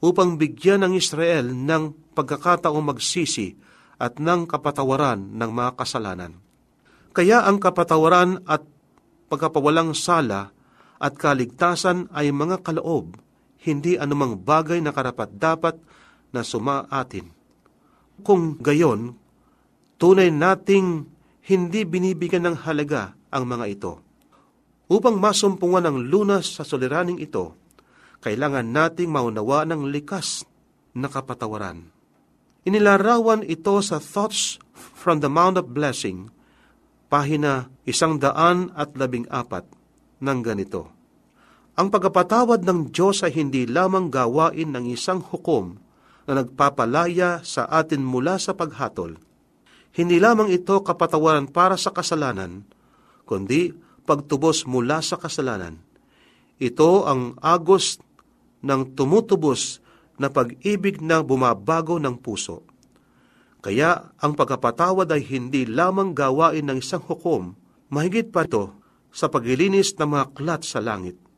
upang 0.00 0.38
bigyan 0.38 0.86
ng 0.86 0.92
Israel 0.96 1.50
ng 1.52 2.14
pagkakataong 2.14 2.80
magsisi 2.80 3.58
at 4.00 4.16
ng 4.16 4.48
kapatawaran 4.48 5.36
ng 5.36 5.50
mga 5.50 5.76
kasalanan. 5.76 6.40
Kaya 7.10 7.44
ang 7.44 7.60
kapatawaran 7.60 8.46
at 8.48 8.64
pagkapawalang 9.28 9.92
sala 9.92 10.54
at 10.96 11.12
kaligtasan 11.18 12.08
ay 12.14 12.32
mga 12.32 12.64
kaloob, 12.64 13.18
hindi 13.60 14.00
anumang 14.00 14.40
bagay 14.40 14.80
na 14.80 14.92
karapat-dapat 14.92 15.76
na 16.32 16.40
sumaatin. 16.40 17.28
Kung 18.24 18.56
gayon, 18.60 19.16
tunay 20.00 20.32
nating 20.32 21.08
hindi 21.48 21.80
binibigyan 21.84 22.48
ng 22.48 22.56
halaga 22.64 23.16
ang 23.32 23.44
mga 23.48 23.66
ito. 23.68 23.92
Upang 24.90 25.22
masumpungan 25.22 25.86
ang 25.86 25.98
lunas 26.02 26.58
sa 26.58 26.66
soliraning 26.66 27.22
ito, 27.22 27.54
kailangan 28.20 28.68
nating 28.68 29.08
maunawa 29.08 29.64
ng 29.64 29.88
likas 29.88 30.44
na 30.92 31.06
kapatawaran. 31.06 31.88
Inilarawan 32.66 33.40
ito 33.46 33.80
sa 33.80 33.96
Thoughts 33.96 34.60
from 34.76 35.24
the 35.24 35.32
Mount 35.32 35.56
of 35.56 35.72
Blessing, 35.72 36.28
pahina 37.08 37.72
isang 37.88 38.20
daan 38.20 38.68
at 38.76 38.92
labing 38.92 39.24
apat 39.32 39.64
ng 40.20 40.38
ganito. 40.44 40.99
Ang 41.80 41.88
pagkapatawad 41.88 42.60
ng 42.68 42.92
Diyos 42.92 43.24
ay 43.24 43.32
hindi 43.40 43.64
lamang 43.64 44.12
gawain 44.12 44.68
ng 44.68 44.92
isang 44.92 45.24
hukom 45.24 45.80
na 46.28 46.44
nagpapalaya 46.44 47.40
sa 47.40 47.64
atin 47.72 48.04
mula 48.04 48.36
sa 48.36 48.52
paghatol, 48.52 49.16
hindi 49.96 50.20
lamang 50.20 50.52
ito 50.52 50.76
kapatawaran 50.84 51.48
para 51.48 51.80
sa 51.80 51.88
kasalanan, 51.88 52.68
kundi 53.24 53.72
pagtubos 54.04 54.68
mula 54.68 55.00
sa 55.00 55.16
kasalanan. 55.16 55.80
Ito 56.60 57.08
ang 57.08 57.40
agos 57.40 57.96
ng 58.60 58.92
tumutubos 58.92 59.80
na 60.20 60.28
pag-ibig 60.28 61.00
na 61.00 61.24
bumabago 61.24 61.96
ng 61.96 62.20
puso. 62.20 62.60
Kaya 63.64 64.12
ang 64.20 64.36
pagkapatawad 64.36 65.08
ay 65.16 65.24
hindi 65.24 65.64
lamang 65.64 66.12
gawain 66.12 66.68
ng 66.68 66.76
isang 66.76 67.00
hukom, 67.00 67.56
mahigit 67.88 68.28
pa 68.28 68.44
ito 68.44 68.68
sa 69.08 69.32
paglilinis 69.32 69.96
ng 69.96 70.12
mga 70.12 70.26
klat 70.36 70.60
sa 70.60 70.84
langit. 70.84 71.29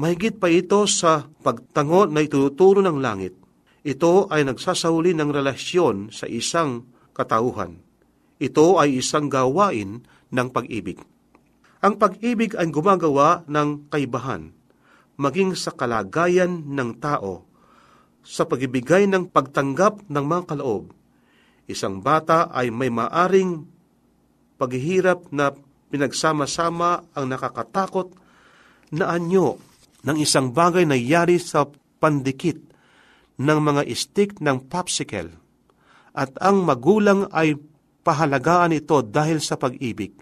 Mahigit 0.00 0.40
pa 0.40 0.48
ito 0.48 0.88
sa 0.88 1.28
pagtango 1.44 2.08
na 2.08 2.24
ituturo 2.24 2.80
ng 2.80 3.04
langit. 3.04 3.36
Ito 3.84 4.32
ay 4.32 4.48
nagsasahuli 4.48 5.12
ng 5.12 5.28
relasyon 5.28 6.08
sa 6.08 6.24
isang 6.24 6.88
katauhan. 7.12 7.76
Ito 8.40 8.80
ay 8.80 9.04
isang 9.04 9.28
gawain 9.28 10.00
ng 10.32 10.48
pag-ibig. 10.56 11.04
Ang 11.84 12.00
pag-ibig 12.00 12.56
ay 12.56 12.72
gumagawa 12.72 13.44
ng 13.44 13.92
kaibahan, 13.92 14.56
maging 15.20 15.52
sa 15.52 15.68
kalagayan 15.76 16.64
ng 16.64 16.96
tao, 16.96 17.44
sa 18.24 18.48
pagibigay 18.48 19.04
ng 19.04 19.28
pagtanggap 19.28 20.08
ng 20.08 20.24
mga 20.24 20.56
kaloob. 20.56 20.96
Isang 21.68 22.00
bata 22.00 22.48
ay 22.56 22.72
may 22.72 22.88
maaring 22.88 23.68
paghihirap 24.56 25.28
na 25.28 25.52
pinagsama-sama 25.92 27.04
ang 27.12 27.26
nakakatakot 27.28 28.16
na 28.96 29.12
anyo 29.12 29.60
ng 30.04 30.16
isang 30.16 30.52
bagay 30.52 30.88
na 30.88 30.96
yari 30.96 31.36
sa 31.36 31.68
pandikit 32.00 32.58
ng 33.40 33.58
mga 33.60 33.82
stick 33.96 34.40
ng 34.40 34.68
popsicle 34.68 35.32
at 36.16 36.34
ang 36.42 36.66
magulang 36.66 37.30
ay 37.30 37.56
pahalagaan 38.02 38.74
ito 38.74 39.00
dahil 39.04 39.38
sa 39.38 39.54
pag-ibig, 39.60 40.16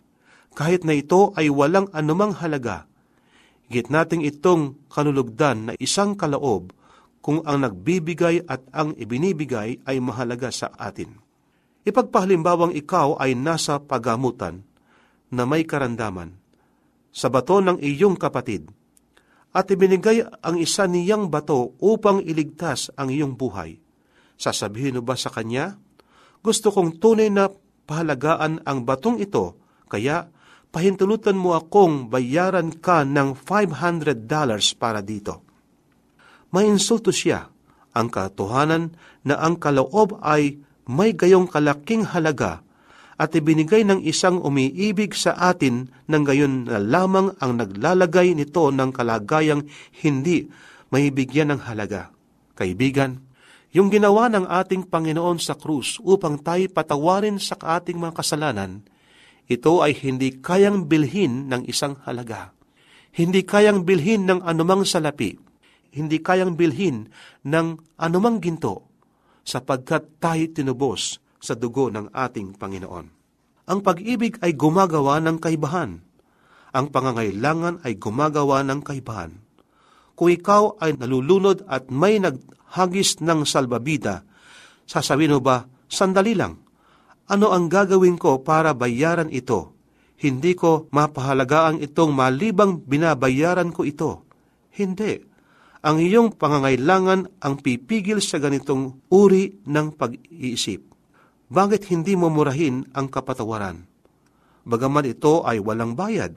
kahit 0.53 0.83
na 0.83 0.95
ito 0.95 1.33
ay 1.39 1.49
walang 1.49 1.89
anumang 1.95 2.35
halaga. 2.37 2.85
Higit 3.69 3.89
nating 3.93 4.25
itong 4.25 4.89
kalulugdan 4.89 5.71
na 5.71 5.73
isang 5.77 6.17
kalaob 6.17 6.73
kung 7.21 7.45
ang 7.45 7.61
nagbibigay 7.65 8.45
at 8.49 8.65
ang 8.73 8.97
ibinibigay 8.97 9.81
ay 9.85 9.97
mahalaga 10.01 10.49
sa 10.49 10.73
atin. 10.77 11.21
Ipagpahalimbawang 11.85 12.73
ikaw 12.77 13.17
ay 13.21 13.37
nasa 13.37 13.81
pagamutan 13.81 14.65
na 15.29 15.45
may 15.45 15.65
karandaman 15.65 16.37
sa 17.13 17.29
bato 17.29 17.61
ng 17.61 17.81
iyong 17.81 18.17
kapatid 18.17 18.69
at 19.59 19.67
ibinigay 19.75 20.23
ang 20.23 20.55
isa 20.55 20.87
niyang 20.87 21.27
bato 21.27 21.75
upang 21.83 22.23
iligtas 22.23 22.95
ang 22.95 23.11
iyong 23.11 23.35
buhay. 23.35 23.83
Sasabihin 24.39 25.03
mo 25.03 25.03
ba 25.03 25.19
sa 25.19 25.35
kanya, 25.35 25.75
gusto 26.39 26.71
kong 26.71 27.03
tunay 27.03 27.27
na 27.27 27.51
pahalagaan 27.91 28.63
ang 28.63 28.87
batong 28.87 29.19
ito, 29.19 29.59
kaya 29.91 30.31
pahintulutan 30.71 31.35
mo 31.35 31.59
akong 31.59 32.07
bayaran 32.07 32.71
ka 32.71 33.03
ng 33.03 33.35
$500 33.35 34.31
para 34.79 35.03
dito. 35.03 35.43
Mainsulto 36.55 37.11
siya 37.11 37.51
ang 37.99 38.07
katotohanan 38.15 38.95
na 39.27 39.43
ang 39.43 39.59
kaloob 39.59 40.23
ay 40.23 40.63
may 40.87 41.19
gayong 41.19 41.51
kalaking 41.51 42.07
halaga 42.07 42.63
at 43.19 43.35
ibinigay 43.35 43.83
ng 43.83 44.07
isang 44.07 44.39
umiibig 44.39 45.11
sa 45.19 45.35
atin 45.35 45.91
ng 46.07 46.23
gayon 46.23 46.71
na 46.71 46.79
lamang 46.79 47.35
ang 47.43 47.59
naglalagay 47.59 48.39
nito 48.39 48.71
ng 48.71 48.95
kalagayang 48.95 49.67
hindi 49.99 50.47
mahibigyan 50.95 51.51
ng 51.53 51.61
halaga. 51.67 52.15
Kaibigan, 52.55 53.19
yung 53.75 53.91
ginawa 53.91 54.31
ng 54.31 54.47
ating 54.47 54.87
Panginoon 54.87 55.43
sa 55.43 55.59
krus 55.59 55.99
upang 56.01 56.41
tayo 56.41 56.65
patawarin 56.71 57.43
sa 57.43 57.59
ating 57.59 57.99
mga 57.99 58.23
kasalanan, 58.23 58.87
ito 59.51 59.83
ay 59.83 59.99
hindi 59.99 60.39
kayang 60.39 60.87
bilhin 60.87 61.51
ng 61.51 61.67
isang 61.67 61.99
halaga. 62.07 62.55
Hindi 63.13 63.43
kayang 63.43 63.83
bilhin 63.83 64.31
ng 64.31 64.47
anumang 64.47 64.87
salapi. 64.87 65.35
Hindi 65.91 66.23
kayang 66.23 66.55
bilhin 66.55 67.11
ng 67.43 67.99
anumang 67.99 68.39
ginto 68.39 68.89
sapagkat 69.43 70.21
tayo 70.21 70.45
tinubos 70.53 71.17
sa 71.49 71.57
dugo 71.57 71.89
ng 71.89 72.13
ating 72.13 72.61
Panginoon. 72.61 73.07
Ang 73.69 73.79
pag-ibig 73.81 74.37
ay 74.45 74.53
gumagawa 74.53 75.17
ng 75.25 75.41
kaibahan. 75.41 76.05
Ang 76.77 76.87
pangangailangan 76.93 77.81
ay 77.89 77.97
gumagawa 77.97 78.61
ng 78.69 78.85
kaibahan. 78.85 79.33
Kung 80.13 80.29
ikaw 80.29 80.77
ay 80.85 81.01
nalulunod 81.01 81.65
at 81.65 81.89
may 81.89 82.21
nag 82.21 82.37
hagis 82.77 83.25
ng 83.25 83.49
salbabida, 83.49 84.29
sasabihin 84.85 85.37
mo 85.37 85.41
ba, 85.41 85.65
sandali 85.89 86.37
lang, 86.37 86.61
ano 87.29 87.53
ang 87.53 87.73
gagawin 87.73 88.21
ko 88.21 88.45
para 88.45 88.77
bayaran 88.77 89.33
ito? 89.33 89.73
Hindi 90.19 90.53
ko 90.53 90.91
mapahalagaan 90.93 91.81
itong 91.81 92.13
malibang 92.13 92.83
binabayaran 92.85 93.73
ko 93.73 93.87
ito. 93.87 94.27
Hindi. 94.75 95.23
Ang 95.85 96.03
iyong 96.03 96.35
pangangailangan 96.35 97.39
ang 97.39 97.55
pipigil 97.63 98.19
sa 98.19 98.43
ganitong 98.43 99.07
uri 99.15 99.63
ng 99.65 99.95
pag-iisip. 99.95 100.98
Bakit 101.49 101.89
hindi 101.89 102.13
mo 102.13 102.29
murahin 102.29 102.85
ang 102.93 103.09
kapatawaran? 103.09 103.89
Bagaman 104.69 105.09
ito 105.09 105.49
ay 105.49 105.61
walang 105.65 105.97
bayad. 105.97 106.37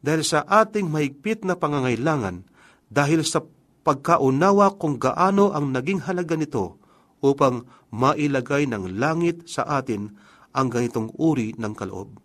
Dahil 0.00 0.24
sa 0.24 0.44
ating 0.44 0.88
mahigpit 0.88 1.44
na 1.44 1.56
pangangailangan, 1.56 2.44
dahil 2.88 3.20
sa 3.24 3.44
pagkaunawa 3.84 4.80
kung 4.80 4.96
gaano 4.96 5.52
ang 5.52 5.72
naging 5.72 6.00
halaga 6.08 6.40
nito 6.40 6.80
upang 7.20 7.68
mailagay 7.92 8.64
ng 8.68 8.96
langit 8.96 9.44
sa 9.44 9.64
atin 9.80 10.12
ang 10.56 10.72
ganitong 10.72 11.12
uri 11.20 11.52
ng 11.56 11.72
kaloob. 11.76 12.16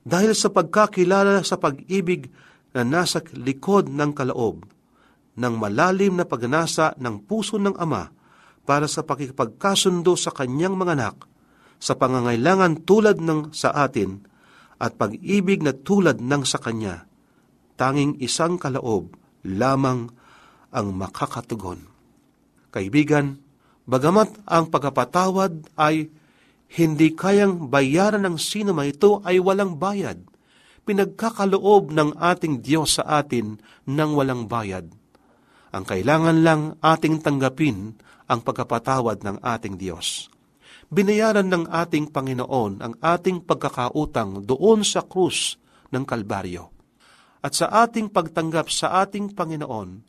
dahil 0.00 0.32
sa 0.32 0.48
pagkakilala 0.48 1.44
sa 1.44 1.60
pag-ibig 1.60 2.32
na 2.72 2.86
nasa 2.86 3.20
likod 3.36 3.92
ng 3.92 4.16
kalaob, 4.16 4.64
ng 5.36 5.54
malalim 5.56 6.16
na 6.16 6.24
pagnasa 6.24 6.96
ng 6.96 7.20
puso 7.24 7.56
ng 7.60 7.76
Ama 7.76 8.12
para 8.70 8.86
sa 8.86 9.02
pakikipagkasundo 9.02 10.14
sa 10.14 10.30
kanyang 10.30 10.78
mga 10.78 10.94
anak, 10.94 11.26
sa 11.82 11.98
pangangailangan 11.98 12.86
tulad 12.86 13.18
ng 13.18 13.50
sa 13.50 13.74
atin, 13.74 14.22
at 14.78 14.94
pag-ibig 14.94 15.66
na 15.66 15.74
tulad 15.74 16.22
ng 16.22 16.46
sa 16.46 16.62
kanya, 16.62 17.10
tanging 17.74 18.14
isang 18.22 18.62
kalaob 18.62 19.10
lamang 19.42 20.14
ang 20.70 20.86
makakatugon. 20.94 21.82
Kaibigan, 22.70 23.42
bagamat 23.90 24.38
ang 24.46 24.70
pagkapatawad 24.70 25.74
ay 25.74 26.06
hindi 26.70 27.10
kayang 27.10 27.74
bayaran 27.74 28.22
ng 28.22 28.38
sino 28.38 28.70
man 28.70 28.86
ito 28.86 29.18
ay 29.26 29.42
walang 29.42 29.82
bayad. 29.82 30.22
Pinagkakaloob 30.86 31.90
ng 31.90 32.14
ating 32.22 32.62
Diyos 32.62 33.02
sa 33.02 33.18
atin 33.18 33.58
ng 33.90 34.10
walang 34.14 34.46
bayad. 34.46 34.86
Ang 35.74 35.82
kailangan 35.82 36.46
lang 36.46 36.78
ating 36.78 37.18
tanggapin 37.18 37.98
ang 38.30 38.46
pagkapatawad 38.46 39.26
ng 39.26 39.36
ating 39.42 39.74
Diyos. 39.74 40.30
Binayaran 40.86 41.50
ng 41.50 41.66
ating 41.66 42.14
Panginoon 42.14 42.72
ang 42.78 42.94
ating 43.02 43.42
pagkakautang 43.42 44.46
doon 44.46 44.86
sa 44.86 45.02
krus 45.02 45.58
ng 45.90 46.06
Kalbaryo. 46.06 46.70
At 47.42 47.58
sa 47.58 47.66
ating 47.86 48.14
pagtanggap 48.14 48.70
sa 48.70 49.02
ating 49.02 49.34
Panginoon, 49.34 50.06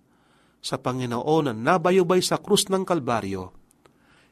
sa 0.62 0.78
Panginoon 0.78 1.50
na 1.50 1.54
nabayubay 1.54 2.22
sa 2.22 2.38
krus 2.38 2.70
ng 2.70 2.86
Kalbaryo, 2.86 3.58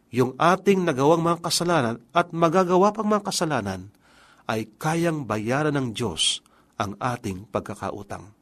yung 0.10 0.38
ating 0.38 0.86
nagawang 0.86 1.21
mga 1.21 1.49
kasalanan 1.49 1.97
at 2.13 2.34
magagawa 2.34 2.93
pang 2.93 3.10
mga 3.10 3.30
kasalanan 3.30 3.93
ay 4.49 4.65
kayang 4.82 5.30
bayaran 5.30 5.78
ng 5.78 5.93
Diyos 5.93 6.41
ang 6.82 6.97
ating 6.97 7.45
pagkakautang. 7.54 8.34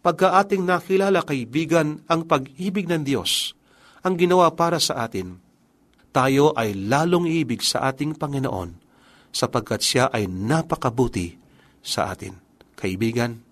Pagka 0.00 0.38
ating 0.38 0.62
nakilala 0.62 1.26
kaibigan 1.26 2.06
ang 2.06 2.24
pag-ibig 2.30 2.86
ng 2.86 3.02
Diyos, 3.02 3.58
ang 4.00 4.14
ginawa 4.16 4.48
para 4.56 4.80
sa 4.80 5.04
atin, 5.04 5.36
tayo 6.10 6.56
ay 6.56 6.74
lalong 6.74 7.28
ibig 7.28 7.62
sa 7.62 7.86
ating 7.92 8.16
Panginoon 8.18 8.80
sapagkat 9.30 9.80
siya 9.84 10.04
ay 10.10 10.26
napakabuti 10.26 11.38
sa 11.84 12.10
atin. 12.10 12.34
Kaibigan, 12.74 13.44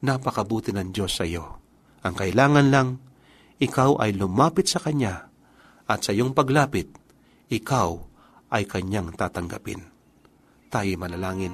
napakabuti 0.00 0.72
ng 0.72 0.94
Diyos 0.94 1.18
sa 1.18 1.26
iyo. 1.26 1.60
Ang 2.06 2.14
kailangan 2.14 2.66
lang, 2.70 2.88
ikaw 3.58 3.98
ay 3.98 4.14
lumapit 4.14 4.70
sa 4.70 4.78
Kanya 4.78 5.28
at 5.90 6.06
sa 6.06 6.14
iyong 6.14 6.32
paglapit, 6.32 6.88
ikaw 7.50 7.98
ay 8.52 8.64
kanyang 8.64 9.12
tatanggapin. 9.16 9.82
Tayo 10.68 10.94
manalangin. 11.00 11.52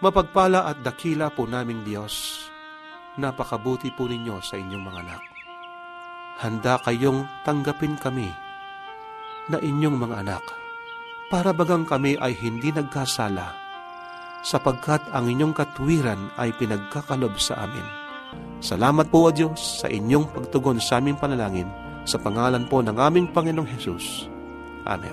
Mapagpala 0.00 0.64
at 0.64 0.80
dakila 0.80 1.32
po 1.32 1.44
naming 1.44 1.84
Diyos, 1.84 2.44
napakabuti 3.20 3.92
po 3.92 4.08
ninyo 4.08 4.40
sa 4.40 4.56
inyong 4.56 4.84
mga 4.84 5.00
anak. 5.04 5.27
Handa 6.38 6.78
kayong 6.86 7.26
tanggapin 7.42 7.98
kami 7.98 8.30
na 9.50 9.58
inyong 9.58 9.98
mga 9.98 10.22
anak, 10.22 10.44
para 11.32 11.50
bagang 11.50 11.82
kami 11.82 12.14
ay 12.22 12.36
hindi 12.38 12.70
nagkasala, 12.70 13.56
sapagkat 14.46 15.02
ang 15.10 15.26
inyong 15.26 15.50
katwiran 15.50 16.30
ay 16.38 16.54
pinagkakalob 16.54 17.34
sa 17.42 17.66
amin. 17.66 17.82
Salamat 18.62 19.10
po, 19.10 19.26
O 19.26 19.34
Diyos, 19.34 19.82
sa 19.82 19.90
inyong 19.90 20.30
pagtugon 20.30 20.78
sa 20.78 21.02
aming 21.02 21.18
panalangin, 21.18 21.66
sa 22.06 22.22
pangalan 22.22 22.64
po 22.70 22.86
ng 22.86 22.94
aming 22.94 23.26
Panginoong 23.34 23.68
Hesus. 23.68 24.30
Amen. 24.86 25.12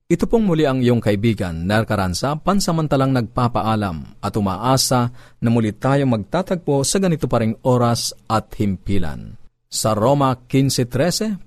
Ito 0.07 0.23
pong 0.23 0.43
muli 0.47 0.63
ang 0.63 0.79
iyong 0.79 1.03
kaibigan, 1.03 1.67
Ner 1.67 1.83
pansamantalang 2.39 3.11
nagpapaalam 3.11 4.23
at 4.23 4.33
umaasa 4.39 5.11
na 5.43 5.49
muli 5.51 5.75
tayong 5.75 6.11
magtatagpo 6.11 6.79
sa 6.87 6.99
ganito 7.03 7.27
pa 7.27 7.43
oras 7.67 8.15
at 8.31 8.55
himpilan. 8.55 9.35
Sa 9.67 9.91
Roma 9.91 10.31
15.13, 10.47 11.46